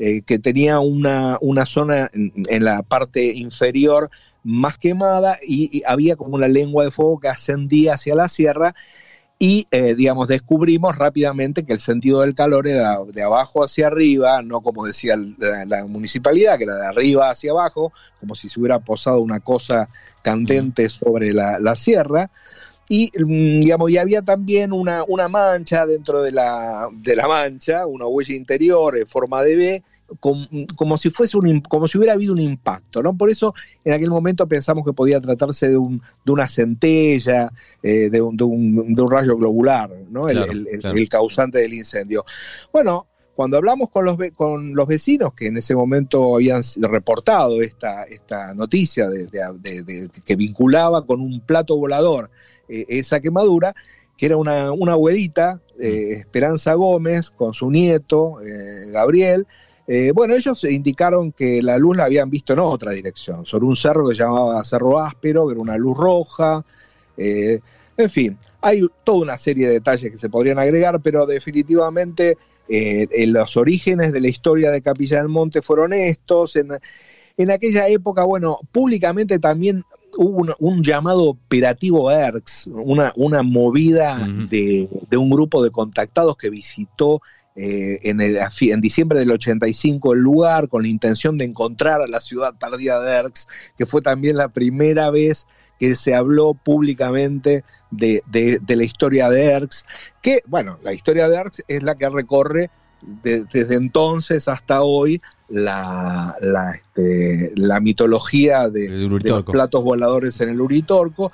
eh, 0.00 0.22
que 0.22 0.38
tenía 0.38 0.78
una, 0.78 1.38
una 1.40 1.66
zona 1.66 2.08
en, 2.12 2.64
la 2.64 2.82
parte 2.84 3.34
inferior 3.34 4.10
más 4.48 4.78
quemada 4.78 5.38
y, 5.46 5.82
había 5.86 6.16
como 6.16 6.34
una 6.34 6.48
lengua 6.48 6.84
de 6.84 6.90
fuego 6.90 7.20
que 7.20 7.28
ascendía 7.28 7.94
hacia 7.94 8.14
la 8.14 8.28
sierra 8.28 8.74
y, 9.38 9.68
eh, 9.70 9.94
digamos, 9.94 10.26
descubrimos 10.26 10.96
rápidamente 10.96 11.64
que 11.64 11.74
el 11.74 11.80
sentido 11.80 12.22
del 12.22 12.34
calor 12.34 12.66
era 12.66 12.98
de 13.04 13.22
abajo 13.22 13.62
hacia 13.62 13.86
arriba, 13.86 14.42
no 14.42 14.62
como 14.62 14.86
decía 14.86 15.16
la, 15.16 15.84
municipalidad, 15.84 16.56
que 16.56 16.64
era 16.64 16.76
de 16.76 16.86
arriba 16.86 17.30
hacia 17.30 17.52
abajo, 17.52 17.92
como 18.18 18.34
si 18.34 18.48
se 18.48 18.58
hubiera 18.58 18.80
posado 18.80 19.20
una 19.20 19.38
cosa 19.38 19.90
candente 20.22 20.88
sobre 20.88 21.32
la, 21.32 21.60
la 21.60 21.76
sierra. 21.76 22.30
Y 22.88 23.12
mm, 23.16 23.60
digamos 23.60 23.90
y 23.90 23.98
había 23.98 24.22
también 24.22 24.72
una, 24.72 25.04
una 25.06 25.28
mancha 25.28 25.86
dentro 25.86 26.22
de 26.22 26.32
la, 26.32 26.88
de 26.90 27.14
la 27.14 27.28
mancha, 27.28 27.86
una 27.86 28.06
huella 28.06 28.34
interior 28.34 28.96
en 28.96 29.06
forma 29.06 29.42
de 29.42 29.56
B, 29.56 29.82
como, 30.20 30.96
si 30.96 31.10
fuese 31.10 31.36
un, 31.36 31.60
como 31.60 31.86
si 31.86 31.98
hubiera 31.98 32.14
habido 32.14 32.32
un 32.32 32.40
impacto, 32.40 33.02
¿no? 33.02 33.16
Por 33.16 33.30
eso 33.30 33.54
en 33.84 33.92
aquel 33.92 34.10
momento 34.10 34.46
pensamos 34.48 34.84
que 34.84 34.92
podía 34.92 35.20
tratarse 35.20 35.68
de, 35.68 35.76
un, 35.76 36.00
de 36.24 36.32
una 36.32 36.48
centella, 36.48 37.52
eh, 37.82 38.08
de, 38.10 38.22
un, 38.22 38.36
de, 38.36 38.44
un, 38.44 38.94
de, 38.94 39.02
un, 39.02 39.10
rayo 39.10 39.36
globular, 39.36 39.90
¿no? 40.10 40.28
el, 40.28 40.66
el, 40.82 41.08
causante 41.08 41.58
del 41.58 41.74
incendio. 41.74 42.24
Bueno, 42.72 43.06
cuando 43.34 43.56
hablamos 43.56 43.90
con 43.90 44.04
los, 44.04 44.16
con 44.34 44.74
los 44.74 44.88
vecinos 44.88 45.34
que 45.34 45.46
en 45.46 45.58
ese 45.58 45.74
momento 45.74 46.36
habían 46.36 46.62
reportado 46.80 47.62
esta, 47.62 48.04
esta 48.04 48.54
noticia 48.54 49.08
de, 49.08 50.08
que 50.24 50.36
vinculaba 50.36 51.06
con 51.06 51.20
un 51.20 51.40
plato 51.40 51.76
volador 51.76 52.30
eh, 52.68 52.86
esa 52.88 53.20
quemadura, 53.20 53.74
que 54.16 54.26
era 54.26 54.36
una, 54.36 54.72
una 54.72 54.92
abuelita, 54.92 55.60
eh, 55.78 56.08
mm. 56.08 56.20
Esperanza 56.20 56.74
Gómez, 56.74 57.30
con 57.30 57.54
su 57.54 57.70
nieto, 57.70 58.40
eh, 59.88 60.12
bueno, 60.14 60.34
ellos 60.34 60.62
indicaron 60.64 61.32
que 61.32 61.60
la 61.62 61.78
luz 61.78 61.96
la 61.96 62.04
habían 62.04 62.30
visto 62.30 62.52
en 62.52 62.60
otra 62.60 62.92
dirección, 62.92 63.44
sobre 63.44 63.64
un 63.64 63.76
cerro 63.76 64.08
que 64.08 64.14
se 64.14 64.22
llamaba 64.22 64.62
Cerro 64.62 65.00
Áspero, 65.00 65.46
que 65.46 65.52
era 65.52 65.60
una 65.60 65.76
luz 65.76 65.96
roja. 65.96 66.64
en 67.16 68.10
fin, 68.10 68.38
hay 68.60 68.86
toda 69.02 69.22
una 69.22 69.38
serie 69.38 69.66
de 69.66 69.72
detalles 69.74 70.12
que 70.12 70.18
se 70.18 70.30
podrían 70.30 70.58
agregar, 70.58 71.00
pero 71.00 71.26
definitivamente 71.26 72.36
en 72.68 73.32
los 73.32 73.56
orígenes 73.56 74.12
de 74.12 74.20
la 74.20 74.28
historia 74.28 74.70
de 74.70 74.82
Capilla 74.82 75.16
del 75.18 75.28
Monte 75.28 75.62
fueron 75.62 75.92
estos. 75.94 76.54
En, 76.54 76.68
en 77.38 77.50
aquella 77.50 77.88
época, 77.88 78.24
bueno, 78.24 78.60
públicamente 78.70 79.38
también 79.38 79.84
hubo 80.16 80.54
un, 80.58 80.82
llamado 80.82 81.22
operativo 81.24 82.10
ERX, 82.10 82.66
una, 82.66 83.12
una 83.16 83.42
movida 83.42 84.18
de, 84.50 84.88
un 85.16 85.30
grupo 85.30 85.62
de 85.62 85.70
contactados 85.70 86.36
que 86.36 86.50
visitó 86.50 87.22
eh, 87.60 87.98
en, 88.04 88.20
el, 88.20 88.38
en 88.60 88.80
diciembre 88.80 89.18
del 89.18 89.32
85 89.32 90.12
el 90.12 90.20
lugar 90.20 90.68
con 90.68 90.82
la 90.82 90.88
intención 90.88 91.36
de 91.38 91.44
encontrar 91.44 92.00
a 92.00 92.06
la 92.06 92.20
ciudad 92.20 92.54
tardía 92.56 93.00
de 93.00 93.10
ERX, 93.10 93.48
que 93.76 93.84
fue 93.84 94.00
también 94.00 94.36
la 94.36 94.46
primera 94.46 95.10
vez 95.10 95.44
que 95.76 95.96
se 95.96 96.14
habló 96.14 96.54
públicamente 96.54 97.64
de, 97.90 98.22
de, 98.26 98.76
la 98.76 98.84
historia 98.84 99.28
de 99.28 99.46
ERX, 99.46 99.84
que, 100.22 100.44
bueno, 100.46 100.78
la 100.84 100.92
historia 100.92 101.28
de 101.28 101.34
ERX 101.34 101.64
es 101.66 101.82
la 101.82 101.96
que 101.96 102.08
recorre 102.08 102.70
desde 103.02 103.74
entonces 103.74 104.46
hasta 104.46 104.82
hoy 104.82 105.20
la, 105.48 106.36
la, 106.40 106.70
este, 106.76 107.52
la 107.56 107.80
mitología 107.80 108.68
de, 108.68 108.88
los 108.88 109.42
platos 109.42 109.82
voladores 109.82 110.40
en 110.40 110.50
el 110.50 110.60
Uritorco. 110.60 111.32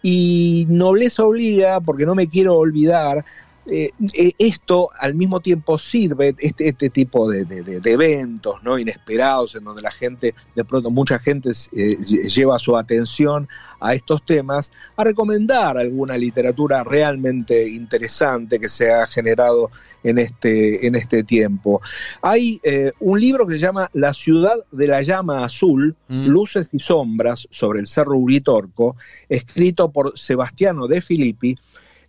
Y 0.00 0.64
nobleza 0.70 1.24
obliga, 1.24 1.80
porque 1.80 2.06
no 2.06 2.14
me 2.14 2.28
quiero 2.28 2.56
olvidar, 2.56 3.24
eh, 3.68 3.92
esto 4.38 4.90
al 4.98 5.14
mismo 5.14 5.40
tiempo 5.40 5.78
sirve, 5.78 6.34
este, 6.38 6.68
este 6.68 6.90
tipo 6.90 7.30
de, 7.30 7.46
eventos 7.84 8.62
no 8.62 8.78
inesperados, 8.78 9.54
en 9.54 9.64
donde 9.64 9.82
la 9.82 9.90
gente, 9.90 10.34
de 10.54 10.64
pronto 10.64 10.90
mucha 10.90 11.18
gente 11.18 11.50
eh, 11.72 11.96
lleva 12.02 12.58
su 12.58 12.76
atención 12.76 13.48
a 13.80 13.94
estos 13.94 14.24
temas, 14.24 14.72
a 14.96 15.04
recomendar 15.04 15.78
alguna 15.78 16.16
literatura 16.16 16.82
realmente 16.82 17.68
interesante 17.68 18.58
que 18.58 18.68
se 18.68 18.90
ha 18.92 19.06
generado 19.06 19.70
en 20.02 20.18
este, 20.18 20.86
en 20.86 20.94
este 20.94 21.22
tiempo. 21.24 21.80
Hay 22.22 22.60
eh, 22.62 22.92
un 23.00 23.20
libro 23.20 23.46
que 23.46 23.54
se 23.54 23.60
llama 23.60 23.90
La 23.92 24.14
ciudad 24.14 24.56
de 24.70 24.86
la 24.86 25.02
llama 25.02 25.44
azul, 25.44 25.96
mm. 26.08 26.26
luces 26.26 26.68
y 26.72 26.78
sombras 26.78 27.46
sobre 27.50 27.80
el 27.80 27.86
Cerro 27.86 28.16
Uritorco, 28.16 28.96
escrito 29.28 29.90
por 29.90 30.18
Sebastiano 30.18 30.86
de 30.86 31.00
Filippi, 31.00 31.56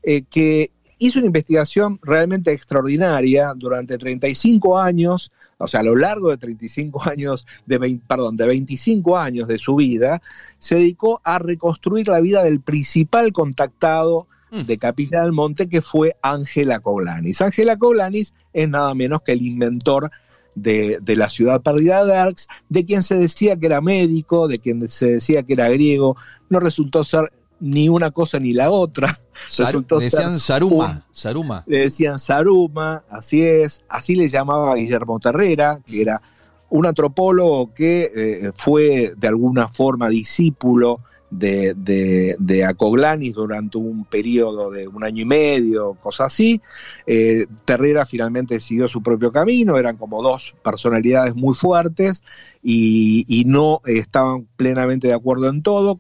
eh, 0.04 0.24
que 0.30 0.72
hizo 1.00 1.20
una 1.20 1.28
investigación 1.28 2.00
realmente 2.04 2.52
extraordinaria 2.52 3.54
durante 3.56 3.98
35 3.98 4.78
años, 4.78 5.32
o 5.58 5.68
sea, 5.68 5.80
a 5.80 5.84
lo 5.84 5.96
largo 5.96 6.30
de 6.30 6.38
35 6.38 7.10
años, 7.10 7.48
de 7.66 8.00
perdón, 8.08 8.38
de 8.38 8.46
25 8.46 9.18
años 9.18 9.48
de 9.48 9.58
su 9.58 9.76
vida, 9.76 10.22
se 10.60 10.76
dedicó 10.76 11.22
a 11.24 11.40
reconstruir 11.40 12.08
la 12.08 12.22
vida 12.22 12.44
del 12.44 12.62
principal 12.62 13.34
contactado 13.34 14.28
Mm. 14.52 14.62
de 14.62 14.78
Capilla 14.78 15.22
del 15.22 15.32
Monte, 15.32 15.70
que 15.70 15.82
fue 15.82 16.16
Ángela 16.22 16.80
Coglanis. 16.80 17.42
Ángela 17.42 17.78
Coglanis 17.78 18.34
es 18.54 18.70
nada 18.70 18.94
menos 18.96 19.22
que 19.22 19.34
el 19.34 19.42
inventor 19.42 20.12
de, 20.56 21.00
la 21.06 21.30
ciudad 21.30 21.62
perdida 21.62 22.04
de 22.04 22.16
Arx, 22.16 22.48
de 22.68 22.84
quien 22.84 23.04
se 23.04 23.18
decía 23.18 23.56
que 23.56 23.68
era 23.68 23.82
médico, 23.82 24.48
de 24.48 24.60
quien 24.60 24.88
se 24.88 25.12
decía 25.12 25.44
que 25.44 25.54
era 25.54 25.70
griego, 25.70 26.18
no 26.50 26.60
resultó 26.60 27.04
ser 27.04 27.32
ni 27.60 27.90
una 27.90 28.12
cosa 28.12 28.40
ni 28.40 28.54
la 28.54 28.72
otra. 28.72 29.20
le 29.98 30.06
decían 30.06 30.40
Saruma, 30.40 31.06
Saruma. 31.12 31.64
Le 31.66 31.80
decían 31.80 32.20
Saruma, 32.20 33.04
así 33.10 33.42
es, 33.42 33.82
así 33.88 34.16
le 34.16 34.28
llamaba 34.28 34.76
Guillermo 34.76 35.20
Terrera, 35.20 35.80
que 35.86 36.02
era 36.02 36.22
un 36.70 36.86
antropólogo 36.86 37.74
que 37.74 38.12
eh, 38.16 38.52
fue 38.56 39.14
de 39.18 39.28
alguna 39.28 39.68
forma 39.70 40.10
discípulo 40.10 41.02
de, 41.32 41.76
de, 41.76 42.36
de, 42.40 42.66
Acoglanis 42.66 43.34
durante 43.34 43.78
un 43.78 44.06
periodo 44.06 44.72
de 44.72 44.88
un 44.88 45.04
año 45.04 45.22
y 45.22 45.26
medio, 45.26 45.94
cosas 45.94 46.28
así. 46.28 46.62
Eh, 47.06 47.46
Terrera 47.66 48.06
finalmente 48.06 48.60
siguió 48.60 48.88
su 48.88 49.04
propio 49.04 49.32
camino, 49.32 49.78
eran 49.78 49.98
como 49.98 50.24
dos 50.24 50.56
personalidades 50.64 51.36
muy 51.36 51.54
fuertes 51.54 52.24
y, 52.64 53.26
y 53.28 53.46
no 53.46 53.82
estaban 53.86 54.48
plenamente 54.56 55.08
de 55.08 55.14
acuerdo 55.14 55.50
en 55.50 55.62
todo, 55.62 56.00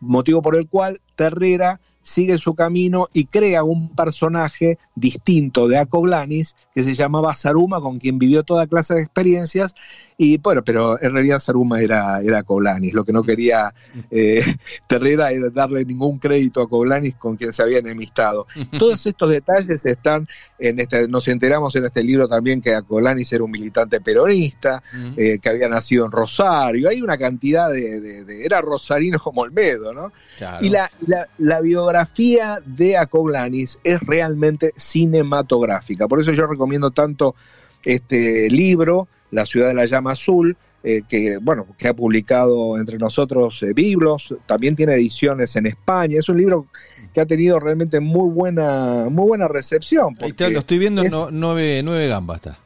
motivo 0.00 0.42
por 0.42 0.56
el 0.56 0.68
cual 0.68 1.00
Terrera 1.14 1.80
sigue 2.02 2.38
su 2.38 2.54
camino 2.54 3.06
y 3.12 3.26
crea 3.26 3.62
un 3.62 3.94
personaje 3.94 4.78
distinto 4.94 5.68
de 5.68 5.78
Acoglanis 5.78 6.56
que 6.74 6.82
se 6.82 6.94
llamaba 6.94 7.34
Saruma, 7.34 7.80
con 7.80 7.98
quien 7.98 8.18
vivió 8.18 8.42
toda 8.42 8.66
clase 8.66 8.94
de 8.94 9.02
experiencias 9.02 9.74
y 10.22 10.36
bueno, 10.36 10.62
pero 10.62 11.00
en 11.00 11.14
realidad 11.14 11.38
Saruma 11.38 11.80
era, 11.80 12.20
era 12.20 12.42
Coblanis. 12.42 12.92
Lo 12.92 13.06
que 13.06 13.12
no 13.14 13.22
quería 13.22 13.72
eh, 14.10 14.44
Terrera 14.86 15.32
era 15.32 15.48
darle 15.48 15.82
ningún 15.86 16.18
crédito 16.18 16.60
a 16.60 16.68
Coblanis 16.68 17.14
con 17.14 17.38
quien 17.38 17.54
se 17.54 17.62
había 17.62 17.78
enemistado. 17.78 18.46
Todos 18.78 19.06
estos 19.06 19.30
detalles 19.30 19.86
están 19.86 20.28
en 20.58 20.78
este, 20.78 21.08
nos 21.08 21.26
enteramos 21.28 21.74
en 21.76 21.86
este 21.86 22.04
libro 22.04 22.28
también 22.28 22.60
que 22.60 22.78
Coblanis 22.86 23.32
era 23.32 23.44
un 23.44 23.50
militante 23.50 24.02
peronista, 24.02 24.82
eh, 25.16 25.38
que 25.38 25.48
había 25.48 25.70
nacido 25.70 26.04
en 26.04 26.12
Rosario. 26.12 26.90
Hay 26.90 27.00
una 27.00 27.16
cantidad 27.16 27.70
de. 27.70 28.44
era 28.44 28.60
rosarino 28.60 29.18
como 29.18 29.40
Olmedo, 29.40 29.94
¿no? 29.94 30.12
Y 30.60 30.68
la, 30.68 30.90
la, 31.38 31.60
biografía 31.62 32.60
de 32.66 32.98
Acoglanis 32.98 33.78
es 33.84 34.00
realmente 34.00 34.74
cinematográfica. 34.76 36.06
Por 36.08 36.20
eso 36.20 36.32
yo 36.32 36.46
recomiendo 36.46 36.90
tanto 36.90 37.34
este 37.84 38.48
libro 38.50 39.08
la 39.30 39.46
ciudad 39.46 39.68
de 39.68 39.74
la 39.74 39.86
llama 39.86 40.12
azul, 40.12 40.56
eh, 40.82 41.02
que 41.08 41.38
bueno, 41.38 41.66
que 41.76 41.88
ha 41.88 41.94
publicado 41.94 42.78
entre 42.78 42.98
nosotros 42.98 43.62
eh, 43.62 43.72
Biblos, 43.74 44.34
también 44.46 44.76
tiene 44.76 44.94
ediciones 44.94 45.54
en 45.56 45.66
España, 45.66 46.18
es 46.18 46.28
un 46.28 46.38
libro 46.38 46.66
que 47.12 47.20
ha 47.20 47.26
tenido 47.26 47.58
realmente 47.58 48.00
muy 48.00 48.30
buena, 48.30 49.08
muy 49.10 49.28
buena 49.28 49.48
recepción. 49.48 50.16
Ahí 50.20 50.34
lo 50.52 50.60
estoy 50.60 50.78
viendo, 50.78 51.02
en 51.02 51.12
nueve, 51.32 51.82
nueve 51.84 52.08
gambas 52.08 52.36
está. 52.36 52.58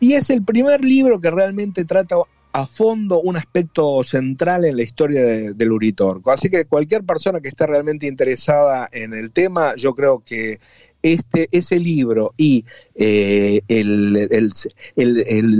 Y 0.00 0.14
es 0.14 0.30
el 0.30 0.42
primer 0.42 0.82
libro 0.82 1.20
que 1.20 1.30
realmente 1.30 1.84
trata 1.84 2.16
a 2.52 2.66
fondo 2.66 3.20
un 3.20 3.36
aspecto 3.36 4.02
central 4.04 4.64
en 4.64 4.76
la 4.76 4.82
historia 4.82 5.22
del 5.22 5.72
Uritorco. 5.72 6.30
Así 6.30 6.48
que 6.48 6.64
cualquier 6.64 7.04
persona 7.04 7.40
que 7.40 7.48
esté 7.48 7.66
realmente 7.66 8.06
interesada 8.06 8.88
en 8.90 9.12
el 9.12 9.32
tema, 9.32 9.74
yo 9.76 9.94
creo 9.94 10.22
que 10.24 10.60
este, 11.02 11.48
ese 11.52 11.78
libro 11.78 12.32
y 12.36 12.64
eh, 12.94 13.60
el, 13.68 14.28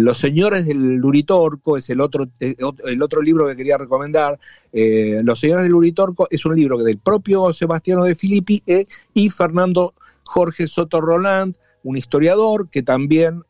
Los 0.04 0.18
Señores 0.18 0.66
del 0.66 0.96
Luritorco 0.96 1.76
es 1.76 1.88
el 1.90 2.00
otro, 2.00 2.28
el 2.40 3.02
otro 3.02 3.22
libro 3.22 3.46
que 3.46 3.56
quería 3.56 3.78
recomendar. 3.78 4.38
Eh, 4.72 5.20
Los 5.22 5.40
Señores 5.40 5.64
del 5.64 5.72
Luritorco 5.72 6.26
es 6.30 6.44
un 6.44 6.56
libro 6.56 6.78
del 6.78 6.98
propio 6.98 7.52
Sebastiano 7.52 8.04
de 8.04 8.14
Filippi 8.14 8.62
eh, 8.66 8.86
y 9.14 9.30
Fernando 9.30 9.94
Jorge 10.24 10.66
Soto 10.66 11.00
Roland, 11.00 11.56
un 11.84 11.96
historiador 11.96 12.68
que 12.68 12.82
también 12.82 13.44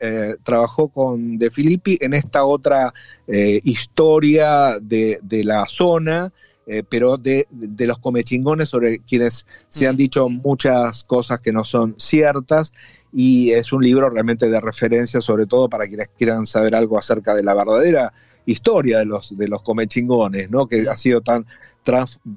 trabajó 0.44 0.88
con 0.90 1.38
De 1.38 1.50
Filippi 1.50 1.98
en 2.00 2.14
esta 2.14 2.44
otra 2.44 2.92
historia 3.26 4.78
de, 4.80 5.18
de 5.22 5.42
la 5.42 5.64
zona. 5.66 6.32
Eh, 6.70 6.82
pero 6.86 7.16
de, 7.16 7.46
los 7.50 7.98
comechingones 7.98 8.68
sobre 8.68 8.98
quienes 8.98 9.46
se 9.68 9.88
han 9.88 9.94
mm. 9.94 9.98
dicho 9.98 10.28
muchas 10.28 11.02
cosas 11.02 11.40
que 11.40 11.50
no 11.50 11.64
son 11.64 11.94
ciertas 11.96 12.74
y 13.10 13.52
es 13.52 13.72
un 13.72 13.82
libro 13.82 14.10
realmente 14.10 14.50
de 14.50 14.60
referencia 14.60 15.22
sobre 15.22 15.46
todo 15.46 15.70
para 15.70 15.88
quienes 15.88 16.08
quieran 16.18 16.44
saber 16.44 16.74
algo 16.74 16.98
acerca 16.98 17.34
de 17.34 17.42
la 17.42 17.54
verdadera 17.54 18.12
historia 18.44 18.98
de 18.98 19.06
los, 19.06 19.34
de 19.34 19.48
los 19.48 19.62
comechingones, 19.62 20.50
¿no? 20.50 20.66
que 20.66 20.86
ha 20.90 20.96
sido 20.98 21.22
tan, 21.22 21.46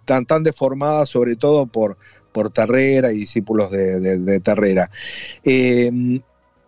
tan, 0.06 0.26
tan 0.26 0.44
deformada 0.44 1.06
sobre 1.06 1.36
todo 1.36 1.66
por, 1.66 1.98
por 2.32 2.52
Terrera 2.52 3.12
y 3.12 3.18
discípulos 3.18 3.70
de, 3.70 4.00
de, 4.00 4.40
Terrera. 4.40 4.90
Eh, 5.44 6.22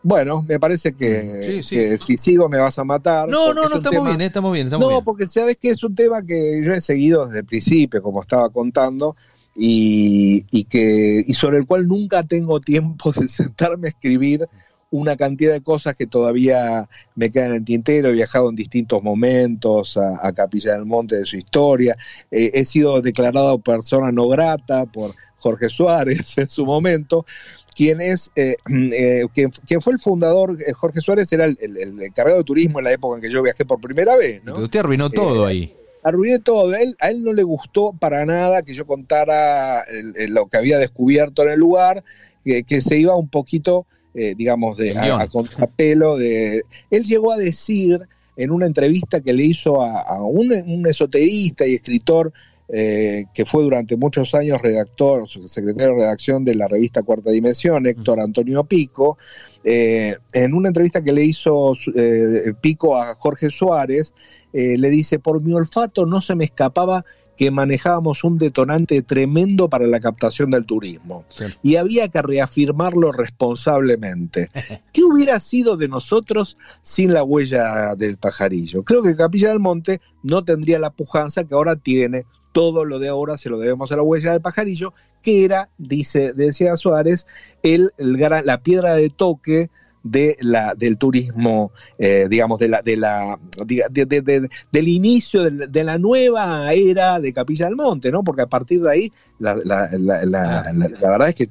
bueno, 0.04 0.44
me 0.48 0.60
parece 0.60 0.94
que, 0.94 1.64
si 1.64 2.18
sigo 2.18 2.50
me 2.50 2.60
vas 2.60 2.78
a 2.78 2.84
matar. 2.84 3.30
No, 3.30 3.54
no, 3.54 3.70
no, 3.70 3.78
estamos 3.78 4.06
bien, 4.06 4.22
estamos 4.22 4.52
bien, 4.52 4.68
estamos 4.68 4.92
no, 4.92 5.04
porque 5.04 5.28
sabes 5.28 5.58
que 5.58 5.70
es 5.70 5.82
un 5.84 5.96
tema 5.96 6.22
que 6.24 6.62
yo 6.64 6.74
he 6.74 6.82
seguido 6.82 7.26
desde 7.26 7.40
el 7.40 7.46
principio, 7.46 8.04
como 8.04 8.22
estaba 8.22 8.50
contando, 8.50 9.16
y, 9.56 10.46
y, 10.52 10.66
que, 10.66 11.24
y 11.26 11.34
sobre 11.34 11.58
el 11.58 11.66
cual 11.66 11.88
nunca 11.88 12.24
tengo 12.24 12.60
tiempo 12.60 13.12
de 13.14 13.28
sentarme 13.30 13.88
a 13.88 13.90
escribir 13.92 14.48
una 14.94 15.16
cantidad 15.16 15.54
de 15.54 15.62
cosas 15.62 15.96
que 15.96 16.06
todavía 16.06 16.88
me 17.16 17.32
quedan 17.32 17.50
en 17.52 17.56
el 17.56 17.66
tintero. 17.66 18.10
He 18.10 18.14
viajado 18.14 18.50
en 18.50 18.56
distintos 18.56 19.02
momentos 19.02 19.98
a, 19.98 20.32
Capilla 20.34 20.74
del 20.74 20.86
Monte 20.86 21.16
de 21.16 21.26
su 21.26 21.36
historia. 21.36 21.98
Eh, 22.30 22.52
he 22.54 22.66
sido 22.66 23.02
declarado 23.02 23.58
persona 23.58 24.12
no 24.12 24.28
grata 24.28 24.86
por 24.86 25.16
Jorge 25.38 25.70
Suárez 25.70 26.38
en 26.38 26.50
su 26.50 26.66
momento 26.66 27.26
quien 27.74 28.02
es, 28.02 28.32
eh, 28.36 28.56
eh, 28.70 29.26
quien, 29.34 29.82
fue 29.82 29.94
el 29.94 30.00
fundador, 30.00 30.58
eh, 30.66 30.74
Jorge 30.74 31.02
Suárez 31.02 31.32
era 31.32 31.46
el, 31.46 32.02
encargado 32.02 32.38
de 32.38 32.44
turismo 32.44 32.80
en 32.80 32.86
la 32.86 32.94
época 32.94 33.18
en 33.18 33.22
que 33.22 33.32
yo 33.32 33.42
viajé 33.42 33.66
por 33.66 33.80
primera 33.80 34.16
vez. 34.16 34.44
¿no? 34.44 34.58
usted 34.58 34.80
arruinó 34.80 35.10
todo 35.10 35.46
ahí. 35.46 35.76
Arruiné 36.04 36.40
todo. 36.40 36.76
Él, 36.76 36.96
a 37.00 37.10
él 37.10 37.24
no 37.24 37.34
le 37.34 37.44
gustó 37.44 37.94
para 37.94 38.26
nada 38.26 38.62
que 38.62 38.74
yo 38.74 38.86
contara 38.86 39.86
lo 40.28 40.48
que 40.48 40.58
había 40.58 40.78
descubierto 40.78 41.44
en 41.44 41.52
el 41.52 41.60
lugar, 41.60 42.04
que, 42.44 42.82
se 42.82 42.98
iba 42.98 43.16
un 43.16 43.30
poquito, 43.30 43.86
digamos, 44.14 44.78
de, 44.78 44.98
a, 44.98 45.28
contrapelo. 45.28 46.18
De, 46.18 46.64
él 46.92 47.04
llegó 47.06 47.32
a 47.32 47.38
decir 47.38 48.02
en 48.36 48.52
una 48.52 48.66
entrevista 48.66 49.22
que 49.22 49.32
le 49.32 49.46
hizo 49.46 49.82
a, 49.82 50.22
un, 50.24 50.52
un 50.68 50.88
esoterista 50.88 51.66
y 51.66 51.76
escritor 51.76 52.34
eh, 52.70 53.26
que 53.34 53.46
fue 53.46 53.64
durante 53.64 53.98
muchos 53.98 54.34
años 54.34 54.62
redactor, 54.62 55.28
secretario 55.30 55.96
de 55.96 56.02
redacción 56.02 56.46
de 56.46 56.56
la 56.56 56.68
revista 56.68 57.04
Cuarta 57.04 57.32
Dimensión, 57.32 57.86
Héctor 57.86 58.20
Antonio 58.20 58.64
Pico, 58.64 59.18
eh, 59.64 60.18
en 60.32 60.54
una 60.54 60.70
entrevista 60.70 61.04
que 61.04 61.12
le 61.12 61.26
hizo 61.26 61.74
eh, 61.94 62.54
Pico 62.62 62.98
a 62.98 63.16
Jorge 63.16 63.50
Suárez, 63.50 64.14
le 64.54 64.90
dice, 64.92 65.18
por 65.18 65.42
mi 65.42 65.52
olfato 65.54 66.06
no 66.06 66.22
se 66.22 66.36
me 66.36 66.46
escapaba 66.46 67.02
que 67.36 67.50
manejábamos 67.52 68.24
un 68.24 68.38
detonante 68.38 69.02
tremendo 69.02 69.68
para 69.68 69.88
la 69.88 70.00
captación 70.00 70.52
del 70.52 70.66
turismo 70.66 71.26
y 71.62 71.76
había 71.78 72.08
que 72.08 72.22
reafirmarlo 72.22 73.12
responsablemente. 73.12 74.50
¿Qué 74.94 75.04
hubiera 75.04 75.40
sido 75.40 75.76
de 75.76 75.88
nosotros 75.88 76.58
sin 76.82 77.14
la 77.14 77.24
huella 77.24 77.96
del 77.96 78.18
pajarillo? 78.18 78.84
Creo 78.84 79.02
que 79.02 79.16
Capilla 79.16 79.50
del 79.50 79.60
Monte 79.60 80.02
no 80.22 80.44
tendría 80.44 80.78
la 80.78 80.92
pujanza 80.92 81.44
que 81.44 81.56
ahora 81.56 81.76
tiene 81.76 82.26
todo 82.54 82.86
lo 82.86 83.00
de 83.00 83.10
ahora 83.10 83.38
se 83.38 83.50
lo 83.50 83.60
debemos 83.60 83.92
a 83.92 83.98
la 83.98 84.04
huella 84.04 84.32
del 84.32 84.42
pajarillo, 84.42 84.94
que 85.22 85.44
era, 85.44 85.70
dice, 85.78 86.32
decía 86.34 86.78
Suárez, 86.78 87.28
el, 87.64 87.92
la 87.98 88.62
piedra 88.62 88.94
de 88.94 89.10
toque 89.10 89.70
de 90.04 90.38
la, 90.42 90.76
del 90.76 90.98
turismo, 90.98 91.72
eh, 91.98 92.28
digamos, 92.30 92.60
de 92.60 92.68
la, 92.68 92.82
de 92.82 92.98
la, 92.98 93.40
del 93.66 94.88
inicio 94.88 95.50
de, 95.50 95.84
la 95.84 95.98
nueva 95.98 96.74
era 96.74 97.22
de 97.22 97.34
Capilla 97.34 97.66
del 97.66 97.78
Monte, 97.78 98.12
¿no? 98.12 98.22
Porque 98.24 98.42
a 98.42 98.48
partir 98.48 98.82
de 98.82 98.92
ahí, 98.92 99.12
la, 99.40 99.56
verdad 99.56 101.30
es 101.30 101.36
que 101.36 101.50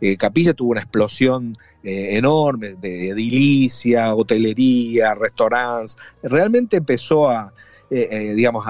eh, 0.00 0.16
Capilla 0.16 0.54
tuvo 0.54 0.72
una 0.72 0.80
explosión 0.80 1.56
eh, 1.84 2.16
enorme 2.16 2.74
de 2.74 3.10
edilicia, 3.10 4.14
hotelería, 4.14 5.14
restaurantes, 5.14 5.96
realmente 6.22 6.78
empezó 6.78 7.28
a, 7.28 7.52
eh, 7.90 8.08
eh, 8.10 8.34
digamos, 8.34 8.64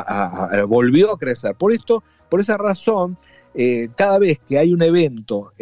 volvió 0.69 1.13
a 1.13 1.19
crecer. 1.19 1.55
Por 1.55 1.73
esto, 1.73 2.03
por 2.29 2.41
esa 2.41 2.57
razón, 2.57 3.19
eh, 3.55 3.89
cada 3.97 4.19
vez 4.19 4.39
que 4.47 4.59
hay 4.59 4.73
un 4.73 4.83
evento 4.83 5.53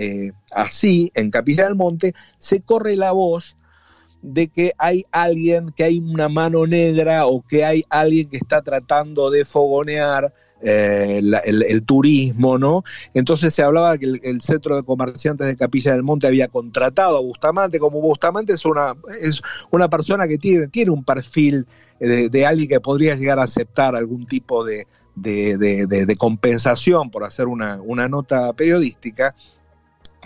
así 0.50 1.10
en 1.14 1.30
Capilla 1.30 1.64
del 1.64 1.74
Monte, 1.74 2.14
se 2.38 2.60
corre 2.60 2.96
la 2.96 3.12
voz 3.12 3.56
de 4.22 4.48
que 4.48 4.72
hay 4.78 5.06
alguien, 5.12 5.70
que 5.70 5.84
hay 5.84 5.98
una 5.98 6.28
mano 6.28 6.66
negra 6.66 7.26
o 7.26 7.42
que 7.42 7.64
hay 7.64 7.84
alguien 7.88 8.28
que 8.28 8.38
está 8.38 8.60
tratando 8.62 9.30
de 9.30 9.44
fogonear 9.44 10.34
eh, 10.62 11.20
el, 11.44 11.82
turismo, 11.82 12.58
¿no? 12.58 12.82
Entonces 13.12 13.54
se 13.54 13.62
hablaba 13.62 13.98
que 13.98 14.06
el, 14.06 14.40
centro 14.40 14.76
de 14.76 14.82
comerciantes 14.82 15.46
de 15.46 15.56
Capilla 15.56 15.92
del 15.92 16.02
Monte 16.02 16.26
había 16.26 16.48
contratado 16.48 17.18
a 17.18 17.20
Bustamante, 17.20 17.78
como 17.78 18.00
Bustamante 18.00 18.54
es 18.54 18.64
una, 18.64 18.94
es 19.20 19.42
una 19.70 19.90
persona 19.90 20.26
que 20.26 20.38
tiene, 20.38 20.68
tiene 20.68 20.90
un 20.90 21.04
perfil 21.04 21.66
de, 22.00 22.46
alguien 22.46 22.68
que 22.68 22.80
podría 22.80 23.16
llegar 23.16 23.38
a 23.38 23.44
aceptar 23.44 23.96
algún 23.96 24.26
tipo 24.26 24.64
de, 24.64 24.86
de, 25.14 26.16
compensación 26.18 27.10
por 27.10 27.24
hacer 27.24 27.48
una, 27.48 27.80
una 27.82 28.08
nota 28.08 28.52
periodística. 28.54 29.34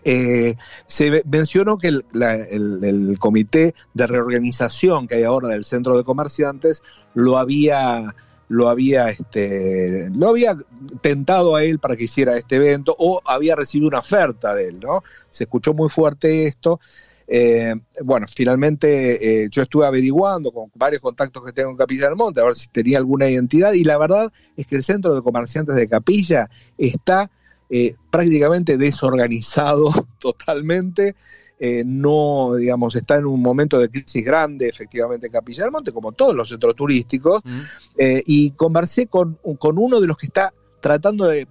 Eh, 0.05 0.55
se 0.87 1.23
mencionó 1.27 1.77
que 1.77 1.89
el, 1.89 3.17
comité 3.19 3.75
de 3.95 4.07
reorganización 4.07 5.07
que 5.07 5.17
hay 5.17 5.25
ahora 5.25 5.49
del 5.49 5.65
centro 5.65 5.97
de 5.97 6.05
comerciantes 6.05 6.83
lo 7.15 7.37
había 7.37 8.15
lo 8.51 8.69
había, 8.69 9.11
este, 9.11 10.11
lo 10.11 10.29
había 10.29 10.59
tentado 11.01 11.55
a 11.55 11.63
él 11.63 11.79
para 11.79 11.95
que 11.95 12.05
hiciera 12.05 12.37
este 12.37 12.57
evento 12.57 12.97
o 12.99 13.23
había 13.25 13.55
recibido 13.55 13.87
una 13.87 14.01
oferta 14.01 14.57
de 14.57 14.69
él, 14.69 14.81
¿no? 14.81 15.05
Se 15.31 15.45
escuchó 15.45 15.73
muy 15.73 15.89
fuerte 15.89 16.49
esto. 16.49 16.81
Eh, 17.29 17.77
bueno, 18.03 18.27
finalmente 18.27 19.45
eh, 19.45 19.49
yo 19.53 19.63
estuve 19.63 19.87
averiguando 19.87 20.51
con 20.51 20.69
varios 20.75 21.01
contactos 21.01 21.45
que 21.45 21.53
tengo 21.53 21.71
en 21.71 21.77
Capilla 21.77 22.07
del 22.07 22.17
Monte 22.17 22.41
a 22.41 22.45
ver 22.45 22.57
si 22.57 22.67
tenía 22.67 22.99
alguna 22.99 23.31
identidad 23.31 23.73
y 23.73 23.85
la 23.85 23.97
verdad 23.99 24.33
es 24.57 24.67
que 24.67 24.75
el 24.75 24.83
centro 24.83 25.15
de 25.15 25.23
comerciantes 25.23 25.77
de 25.77 25.87
Capilla 25.87 26.51
está 26.77 27.31
eh, 27.71 27.95
prácticamente 28.11 28.77
desorganizado 28.77 29.93
totalmente. 30.19 31.15
Eh, 31.63 31.83
no, 31.85 32.55
digamos, 32.55 32.97
está 32.97 33.19
en 33.19 33.27
un 33.27 33.43
momento 33.43 33.79
de 33.79 33.91
crisis 33.91 34.25
grande, 34.25 34.67
efectivamente, 34.67 35.29
Capilla 35.29 35.65
del 35.65 35.71
Monte, 35.71 35.93
como 35.93 36.13
todos 36.13 36.35
los 36.35 36.49
centros 36.49 36.75
turísticos, 36.75 37.43
mm. 37.45 37.61
eh, 37.99 38.23
y 38.25 38.53
conversé 38.53 39.09
con, 39.09 39.39
con, 39.59 39.79
uno 39.79 40.01
de 40.01 40.07
los 40.07 40.17
que 40.17 40.25
está 40.25 40.55
tratando 40.81 41.27
de, 41.27 41.47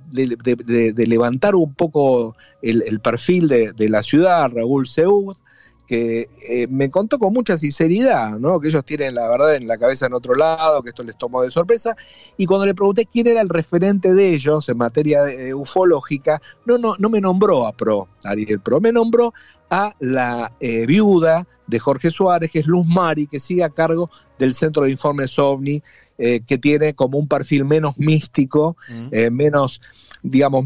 levantar 0.97 1.53
un 1.53 1.75
poco 1.75 2.35
el, 2.63 2.99
perfil 3.01 3.47
de, 3.47 3.87
la 3.87 4.01
ciudad, 4.01 4.49
Raúl 4.51 4.87
Seud, 4.87 5.35
que 5.85 6.27
eh, 6.47 6.67
me 6.67 6.89
contó 6.89 7.19
con 7.19 7.31
mucha 7.31 7.59
sinceridad, 7.59 8.39
¿no? 8.39 8.59
que 8.59 8.69
ellos 8.69 8.83
tienen 8.85 9.13
la 9.13 9.27
verdad 9.27 9.55
en 9.55 9.67
la 9.67 9.77
cabeza 9.77 10.07
en 10.07 10.13
otro 10.13 10.33
lado, 10.33 10.81
que 10.81 10.89
esto 10.89 11.03
les 11.03 11.17
tomó 11.19 11.43
de 11.43 11.51
sorpresa, 11.51 11.95
y 12.35 12.47
cuando 12.47 12.65
le 12.65 12.73
pregunté 12.73 13.05
quién 13.05 13.27
era 13.27 13.41
el 13.41 13.49
referente 13.49 14.15
de 14.15 14.33
ellos 14.33 14.69
en 14.69 14.77
materia 14.77 15.21
ufológica, 15.55 16.41
no, 16.65 16.79
no, 16.79 16.93
no 16.97 17.11
me 17.11 17.21
nombró 17.21 17.67
a 17.67 17.73
Pro, 17.73 18.07
Ariel 18.23 18.59
Pro, 18.59 18.81
me 18.81 18.91
nombró 18.91 19.33
a 19.69 19.95
la 19.99 20.51
eh, 20.59 20.85
viuda 20.85 21.47
de 21.67 21.79
Jorge 21.79 22.11
Suárez, 22.11 22.51
que 22.51 22.59
es 22.59 22.65
Luz 22.65 22.85
Mari, 22.85 23.27
que 23.27 23.39
sigue 23.39 23.63
a 23.63 23.69
cargo 23.69 24.09
del 24.37 24.53
Centro 24.53 24.83
de 24.83 24.91
Informes 24.91 25.37
OVNI, 25.37 25.83
eh, 26.17 26.41
que 26.45 26.57
tiene 26.57 26.93
como 26.93 27.17
un 27.17 27.27
perfil 27.27 27.65
menos 27.65 27.97
místico, 27.97 28.75
mm. 28.89 29.07
eh, 29.11 29.29
menos, 29.29 29.81
digamos, 30.23 30.65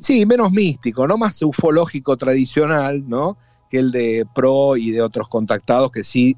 sí, 0.00 0.24
menos 0.26 0.52
místico, 0.52 1.08
no 1.08 1.18
más 1.18 1.42
ufológico 1.42 2.16
tradicional, 2.16 3.08
¿no? 3.08 3.36
que 3.68 3.78
el 3.78 3.90
de 3.90 4.24
Pro 4.32 4.76
y 4.76 4.92
de 4.92 5.02
otros 5.02 5.26
contactados 5.26 5.90
que 5.90 6.04
sí 6.04 6.36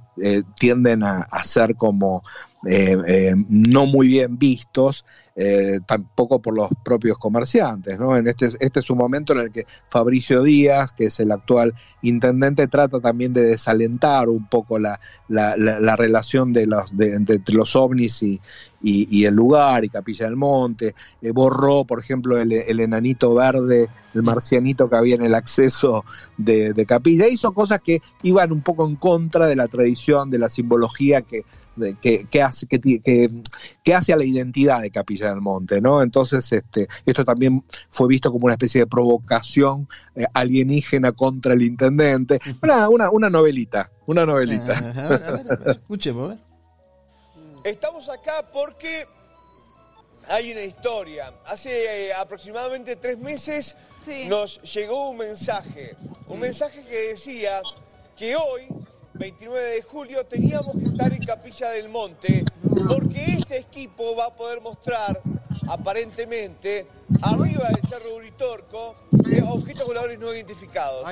tienden 0.58 1.02
a, 1.02 1.28
ser 1.44 1.76
como 1.76 2.22
no 2.62 3.86
muy 3.86 4.08
bien 4.08 4.38
vistos 4.38 5.04
eh, 5.40 5.78
tampoco 5.86 6.42
por 6.42 6.52
los 6.52 6.68
propios 6.82 7.16
comerciantes. 7.16 7.96
¿no? 7.96 8.16
En 8.16 8.26
este, 8.26 8.48
este 8.58 8.80
es 8.80 8.90
un 8.90 8.98
momento 8.98 9.32
en 9.34 9.38
el 9.38 9.52
que 9.52 9.66
Fabricio 9.88 10.42
Díaz, 10.42 10.92
que 10.92 11.04
es 11.04 11.20
el 11.20 11.30
actual 11.30 11.74
intendente, 12.02 12.66
trata 12.66 12.98
también 12.98 13.32
de 13.32 13.42
desalentar 13.42 14.30
un 14.30 14.48
poco 14.48 14.80
la, 14.80 14.98
la, 15.28 15.56
la, 15.56 15.94
relación 15.94 16.52
de 16.52 16.66
los, 16.66 16.96
de, 16.96 17.14
entre 17.14 17.54
los 17.54 17.76
ovnis 17.76 18.20
y, 18.24 18.40
y, 18.82 19.26
el 19.26 19.34
lugar 19.34 19.84
y 19.84 19.90
Capilla 19.90 20.24
del 20.24 20.34
Monte. 20.34 20.96
Eh, 21.22 21.30
borró, 21.30 21.84
por 21.84 22.00
ejemplo, 22.00 22.36
el, 22.36 22.50
el, 22.50 22.80
enanito 22.80 23.32
verde, 23.32 23.88
el 24.14 24.24
marcianito 24.24 24.90
que 24.90 24.96
había 24.96 25.14
en 25.14 25.22
el 25.22 25.36
acceso 25.36 26.04
de, 26.36 26.72
de 26.72 26.84
Capilla. 26.84 27.28
Hizo 27.28 27.52
cosas 27.52 27.80
que 27.80 28.02
iban 28.24 28.50
un 28.50 28.62
poco 28.62 28.88
en 28.88 28.96
contra 28.96 29.46
de 29.46 29.54
la 29.54 29.68
tradición, 29.68 30.30
de 30.30 30.40
la 30.40 30.48
simbología 30.48 31.22
que 31.22 31.44
que, 32.00 32.42
hace, 32.42 32.66
que, 32.66 33.94
hace 33.94 34.12
a 34.12 34.16
la 34.16 34.24
identidad 34.24 34.80
de 34.80 34.90
Capilla 34.90 35.30
del 35.30 35.40
Monte, 35.40 35.80
¿no? 35.80 36.02
Entonces, 36.02 36.50
este, 36.52 36.88
esto 37.06 37.24
también 37.24 37.64
fue 37.90 38.08
visto 38.08 38.30
como 38.30 38.44
una 38.44 38.54
especie 38.54 38.82
de 38.82 38.86
provocación 38.86 39.88
eh, 40.14 40.24
alienígena 40.34 41.12
contra 41.12 41.54
el 41.54 41.62
intendente. 41.62 42.40
Una, 42.62 42.88
una, 42.88 43.10
una 43.10 43.30
novelita, 43.30 43.90
una 44.06 44.26
novelita. 44.26 44.74
Escuchemos, 45.66 46.36
Estamos 47.64 48.08
acá 48.08 48.48
porque 48.52 49.06
hay 50.28 50.52
una 50.52 50.62
historia. 50.62 51.32
Hace 51.46 52.06
eh, 52.08 52.14
aproximadamente 52.14 52.96
tres 52.96 53.18
meses 53.18 53.76
nos 54.26 54.62
llegó 54.62 55.10
un 55.10 55.18
mensaje, 55.18 55.94
un 56.28 56.40
mensaje 56.40 56.84
que 56.84 57.08
decía 57.08 57.60
que 58.16 58.36
hoy 58.36 58.66
29 59.18 59.60
de 59.70 59.82
julio, 59.82 60.24
teníamos 60.26 60.76
que 60.78 60.88
estar 60.88 61.12
en 61.12 61.24
Capilla 61.24 61.70
del 61.70 61.88
Monte, 61.88 62.44
porque 62.86 63.24
este 63.38 63.58
equipo 63.58 64.14
va 64.14 64.26
a 64.26 64.34
poder 64.34 64.60
mostrar, 64.60 65.20
aparentemente, 65.66 66.86
arriba 67.20 67.68
del 67.68 67.82
Cerro 67.88 68.14
Uritorco, 68.14 68.94
eh, 69.32 69.42
objetos 69.42 69.86
voladores 69.86 70.18
no 70.18 70.32
identificados. 70.32 71.06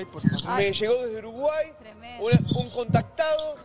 Me 0.56 0.72
llegó 0.72 1.04
desde 1.04 1.18
Uruguay 1.18 1.66
un, 2.20 2.70
contactado 2.70 3.56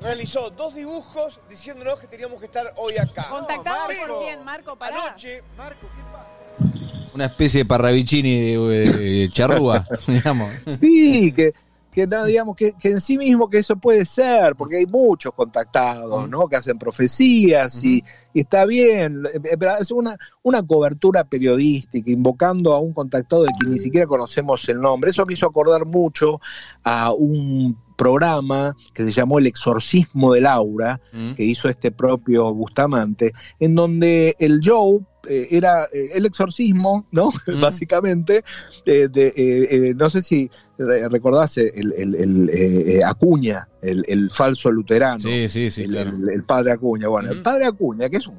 realizó 0.00 0.50
dos 0.50 0.74
dibujos 0.74 1.40
diciéndonos 1.48 1.98
que 1.98 2.06
teníamos 2.06 2.38
que 2.38 2.46
estar 2.46 2.72
hoy 2.76 2.96
acá. 2.98 3.28
¿Contactado 3.30 3.88
por 4.08 4.18
quién, 4.20 4.44
Marco? 4.44 4.76
Pará. 4.76 5.08
Anoche, 5.08 5.42
Marco, 5.56 5.86
¿qué 5.94 6.02
pasa? 6.12 7.10
Una 7.14 7.26
especie 7.26 7.60
de 7.60 7.64
parravicini 7.64 8.52
de, 8.52 9.30
charrúa, 9.32 9.86
digamos. 10.06 10.52
Sí, 10.80 11.32
que 11.32 11.54
que 11.96 12.06
digamos 12.26 12.56
que, 12.56 12.74
en 12.82 13.00
sí 13.00 13.16
mismo 13.16 13.48
que 13.48 13.56
eso 13.56 13.74
puede 13.76 14.04
ser, 14.04 14.54
porque 14.54 14.76
hay 14.76 14.84
muchos 14.84 15.32
contactados, 15.32 16.28
¿no? 16.28 16.46
Que 16.46 16.56
hacen 16.56 16.78
profecías 16.78 17.82
y, 17.82 18.04
está 18.34 18.66
bien, 18.66 19.24
eh, 19.24 19.40
eh, 19.42 19.56
pero 19.58 19.78
es 19.80 19.90
una, 19.90 20.14
una 20.42 20.62
cobertura 20.62 21.24
periodística, 21.24 22.10
invocando 22.10 22.74
a 22.74 22.80
un 22.80 22.92
contactado 22.92 23.44
de 23.44 23.52
quien 23.58 23.72
ni 23.72 23.78
siquiera 23.78 24.06
conocemos 24.06 24.68
el 24.68 24.78
nombre. 24.78 25.10
Eso 25.10 25.24
me 25.24 25.32
hizo 25.32 25.46
acordar 25.46 25.86
mucho 25.86 26.38
a 26.84 27.14
un 27.14 27.78
programa 27.96 28.76
que 28.92 29.02
se 29.02 29.12
llamó 29.12 29.38
El 29.38 29.46
Exorcismo 29.46 30.34
de 30.34 30.42
Laura, 30.42 31.00
que 31.34 31.44
hizo 31.44 31.70
este 31.70 31.92
propio 31.92 32.52
Bustamante, 32.52 33.32
en 33.58 33.74
donde 33.74 34.36
el 34.38 34.60
Joe 34.62 35.00
eh, 35.28 35.48
era 35.50 35.84
eh, 35.92 36.10
el 36.14 36.26
exorcismo, 36.26 37.06
¿no? 37.10 37.30
Básicamente, 37.60 38.44
eh, 38.84 39.08
de, 39.10 39.94
no 39.96 40.10
sé 40.10 40.22
si 40.22 40.50
recordás 40.78 41.56
el, 41.56 41.94
el, 41.96 43.02
Acuña, 43.04 43.68
el, 43.82 44.30
falso 44.30 44.70
luterano, 44.70 45.20
sí, 45.20 45.48
sí, 45.48 45.70
sí, 45.70 45.84
el, 45.84 46.44
padre 46.44 46.72
Acuña. 46.72 47.08
Bueno, 47.08 47.30
el 47.30 47.42
padre 47.42 47.66
Acuña, 47.66 48.08
que 48.08 48.18
es 48.18 48.26
un 48.26 48.38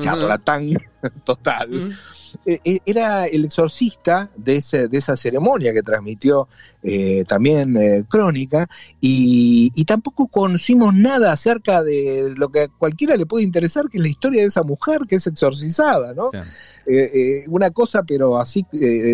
charlatán 0.00 0.70
total. 1.24 1.96
Eh, 2.44 2.60
eh, 2.64 2.78
era 2.84 3.26
el 3.26 3.44
exorcista 3.44 4.30
de, 4.36 4.56
ese, 4.56 4.88
de 4.88 4.98
esa 4.98 5.16
ceremonia 5.16 5.72
que 5.72 5.82
transmitió 5.82 6.48
eh, 6.82 7.24
también 7.26 8.04
Crónica 8.08 8.68
y, 9.00 9.84
tampoco 9.84 10.26
conocimos 10.26 10.94
nada 10.94 11.32
acerca 11.32 11.82
de 11.82 12.34
lo 12.36 12.48
que 12.48 12.62
a 12.62 12.68
cualquiera 12.68 13.16
le 13.16 13.24
puede 13.24 13.44
interesar, 13.44 13.88
que 13.88 13.98
es 13.98 14.02
la 14.02 14.08
historia 14.08 14.42
de 14.42 14.48
esa 14.48 14.62
mujer 14.62 15.02
que 15.08 15.16
es 15.16 15.26
exorcizada, 15.26 16.12
¿no? 16.12 16.30
una 17.48 17.70
cosa 17.70 18.02
pero 18.02 18.38
así 18.38 18.64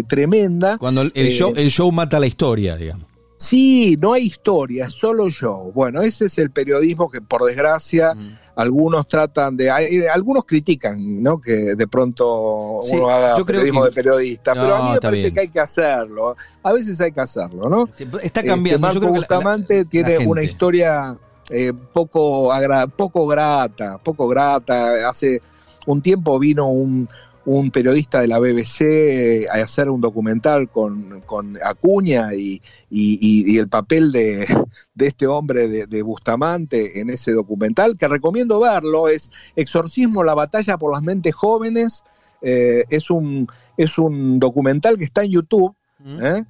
tremenda. 0.09 0.79
Cuando 0.79 1.03
el, 1.03 1.29
show, 1.29 1.53
el 1.57 1.71
show 1.71 1.91
mata 1.93 2.19
la 2.19 2.27
historia, 2.27 2.77
digamos. 2.77 3.07
Sí, 3.37 3.97
no 4.01 4.13
hay 4.13 4.27
historia, 4.27 4.89
solo 4.89 5.29
show. 5.29 5.73
Bueno, 5.73 6.01
ese 6.01 6.27
es 6.27 6.39
el 6.39 6.51
periodismo 6.51 7.11
que 7.11 7.21
por 7.21 7.45
desgracia 7.45 8.15
algunos 8.55 9.09
tratan 9.09 9.57
de, 9.57 9.71
algunos 9.71 10.45
critican, 10.45 11.23
¿no? 11.23 11.41
Que 11.41 11.75
de 11.75 11.87
pronto 11.88 12.81
uno 12.81 13.09
haga 13.09 13.43
periodismo 13.45 13.85
de 13.85 13.93
periodista, 13.93 14.55
pero 14.55 14.77
a 14.77 14.83
mí 14.85 14.91
me 14.93 15.01
parece 15.01 15.33
que 15.33 15.41
hay 15.41 15.49
que 15.49 15.61
hacerlo. 15.61 16.37
A 16.62 16.73
veces 16.73 17.01
hay 17.01 17.12
que 17.12 17.21
hacerlo, 17.21 17.69
¿no? 17.69 17.87
está 17.87 18.19
este, 18.19 18.45
cambiando. 18.45 18.87
Marco 18.87 19.09
Bustamante 19.09 19.85
tiene 19.85 20.19
una 20.19 20.43
historia 20.43 21.17
eh, 21.51 21.73
poco 21.93 22.53
poco 22.97 23.27
grata, 23.27 23.99
poco 23.99 24.29
grata. 24.29 25.09
Hace 25.09 25.43
un 25.87 26.03
tiempo 26.03 26.38
vino 26.38 26.69
un 26.69 27.09
un 27.45 27.71
periodista 27.71 28.21
de 28.21 28.29
la 28.29 28.39
BBC 28.39 28.81
eh, 28.83 29.47
a 29.51 29.57
hacer 29.57 29.91
un 29.91 30.01
documental 30.01 30.69
con, 30.71 31.23
Acuña 31.65 32.35
y, 32.35 32.63
el 32.91 33.69
papel 33.69 34.13
de, 34.13 34.47
este 34.99 35.27
hombre 35.27 35.87
de, 35.87 36.03
Bustamante 36.03 37.01
en 37.01 37.11
ese 37.11 37.33
documental, 37.33 37.97
que 37.97 38.09
recomiendo 38.09 38.61
verlo, 38.61 39.09
es 39.09 39.31
Exorcismo, 39.57 40.23
la 40.23 40.35
batalla 40.35 40.77
por 40.79 40.93
las 40.93 41.03
mentes 41.03 41.35
jóvenes, 41.35 42.05
eh, 42.43 42.85
es, 42.91 43.11
un, 43.11 43.49
es 43.77 43.99
un 43.99 44.39
documental 44.39 44.99
que 44.99 45.05
está 45.05 45.23
en 45.25 45.33
YouTube 45.33 45.75
mm. 46.01 46.19
¿eh? 46.23 46.45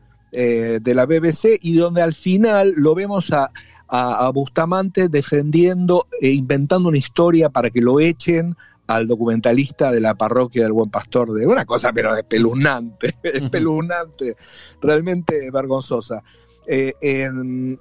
de 0.81 0.95
la 0.95 1.05
BBC 1.05 1.59
y 1.61 1.77
donde 1.77 2.01
al 2.01 2.15
final 2.15 2.73
lo 2.77 2.95
vemos 2.95 3.31
a, 3.33 3.51
a 3.89 4.31
Bustamante 4.31 5.09
defendiendo 5.09 6.07
e 6.19 6.31
inventando 6.31 6.89
una 6.89 6.97
historia 6.97 7.51
para 7.51 7.69
que 7.69 7.83
lo 7.83 8.01
echen 8.01 8.57
al 8.87 9.07
documentalista 9.07 9.91
de 9.93 10.01
la 10.01 10.15
parroquia 10.15 10.65
del 10.65 10.73
Buen 10.73 10.91
Pastor, 10.91 11.33
de 11.33 11.47
una 11.47 11.65
cosa 11.65 11.93
pero 11.93 12.15
espeluznante, 12.15 13.15
espeluznante, 13.23 14.37
realmente 14.81 15.51
vergonzosa. 15.51 16.23
Eh, 16.67 17.29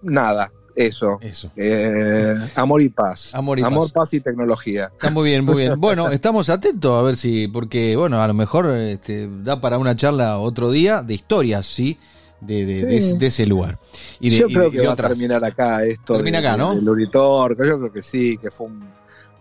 nada, 0.01 0.51
eso. 0.75 1.19
Eso. 1.21 1.51
Eh, 1.55 2.35
amor 2.55 2.81
y 2.81 2.89
paz. 2.89 3.33
Amor, 3.33 3.59
y 3.59 3.63
amor 3.63 3.91
paz. 3.91 4.13
y 4.13 4.21
tecnología. 4.21 4.91
Está 4.93 5.11
muy 5.11 5.29
bien, 5.29 5.45
muy 5.45 5.57
bien. 5.57 5.73
Bueno, 5.81 6.09
estamos 6.09 6.49
atentos 6.49 6.91
a 6.99 7.03
ver 7.03 7.15
si, 7.15 7.47
porque, 7.47 7.95
bueno, 7.95 8.21
a 8.21 8.27
lo 8.27 8.33
mejor 8.33 8.69
este, 8.71 9.29
da 9.43 9.59
para 9.59 9.77
una 9.77 9.95
charla 9.95 10.37
otro 10.37 10.71
día 10.71 11.01
de 11.01 11.13
historias, 11.13 11.65
¿sí? 11.65 11.97
De, 12.39 12.65
de, 12.65 13.27
ese 13.27 13.45
lugar. 13.45 13.77
Y 14.19 14.31
yo 14.31 14.47
creo 14.47 14.71
que 14.71 14.81
va 14.81 14.93
a 14.93 14.95
terminar 14.95 15.43
acá 15.45 15.83
esto. 15.83 16.15
Termina 16.15 16.39
acá, 16.39 16.57
¿no? 16.57 16.73
El 16.73 17.07
yo 17.11 17.47
creo 17.55 17.93
que 17.93 18.01
sí, 18.01 18.37
que 18.39 18.49
fue 18.49 18.65
un 18.65 18.83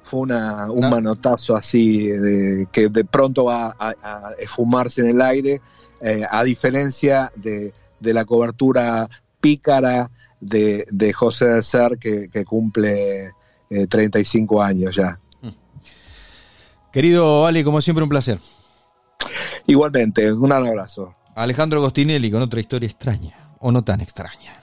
fue 0.02 0.20
una, 0.20 0.70
un 0.70 0.88
manotazo 0.90 1.56
así 1.56 2.08
de, 2.08 2.68
que 2.72 2.88
de 2.88 3.04
pronto 3.04 3.44
va 3.44 3.74
a, 3.78 3.94
esfumarse 4.38 5.02
en 5.02 5.08
el 5.08 5.22
aire, 5.22 5.60
eh, 6.00 6.24
a 6.28 6.44
diferencia 6.44 7.30
de, 7.36 7.72
la 8.00 8.24
cobertura 8.24 9.08
pícara 9.40 10.10
de, 10.40 11.12
José 11.14 11.48
de 11.48 11.62
Ser 11.62 11.98
que, 11.98 12.44
cumple 12.44 13.32
35 13.88 14.62
eh, 14.62 14.66
años 14.66 14.94
ya. 14.94 15.18
Mm. 15.42 15.48
Querido 16.92 17.46
Ali, 17.46 17.62
como 17.62 17.80
siempre 17.80 18.02
un 18.02 18.10
placer. 18.10 18.38
Igualmente, 19.66 20.32
un 20.32 20.52
abrazo. 20.52 21.14
Alejandro 21.34 21.80
Gostinelli 21.80 22.30
con 22.30 22.42
otra 22.42 22.60
historia 22.60 22.86
extraña, 22.86 23.34
o 23.60 23.70
no 23.70 23.82
tan 23.82 24.00
extraña. 24.00 24.59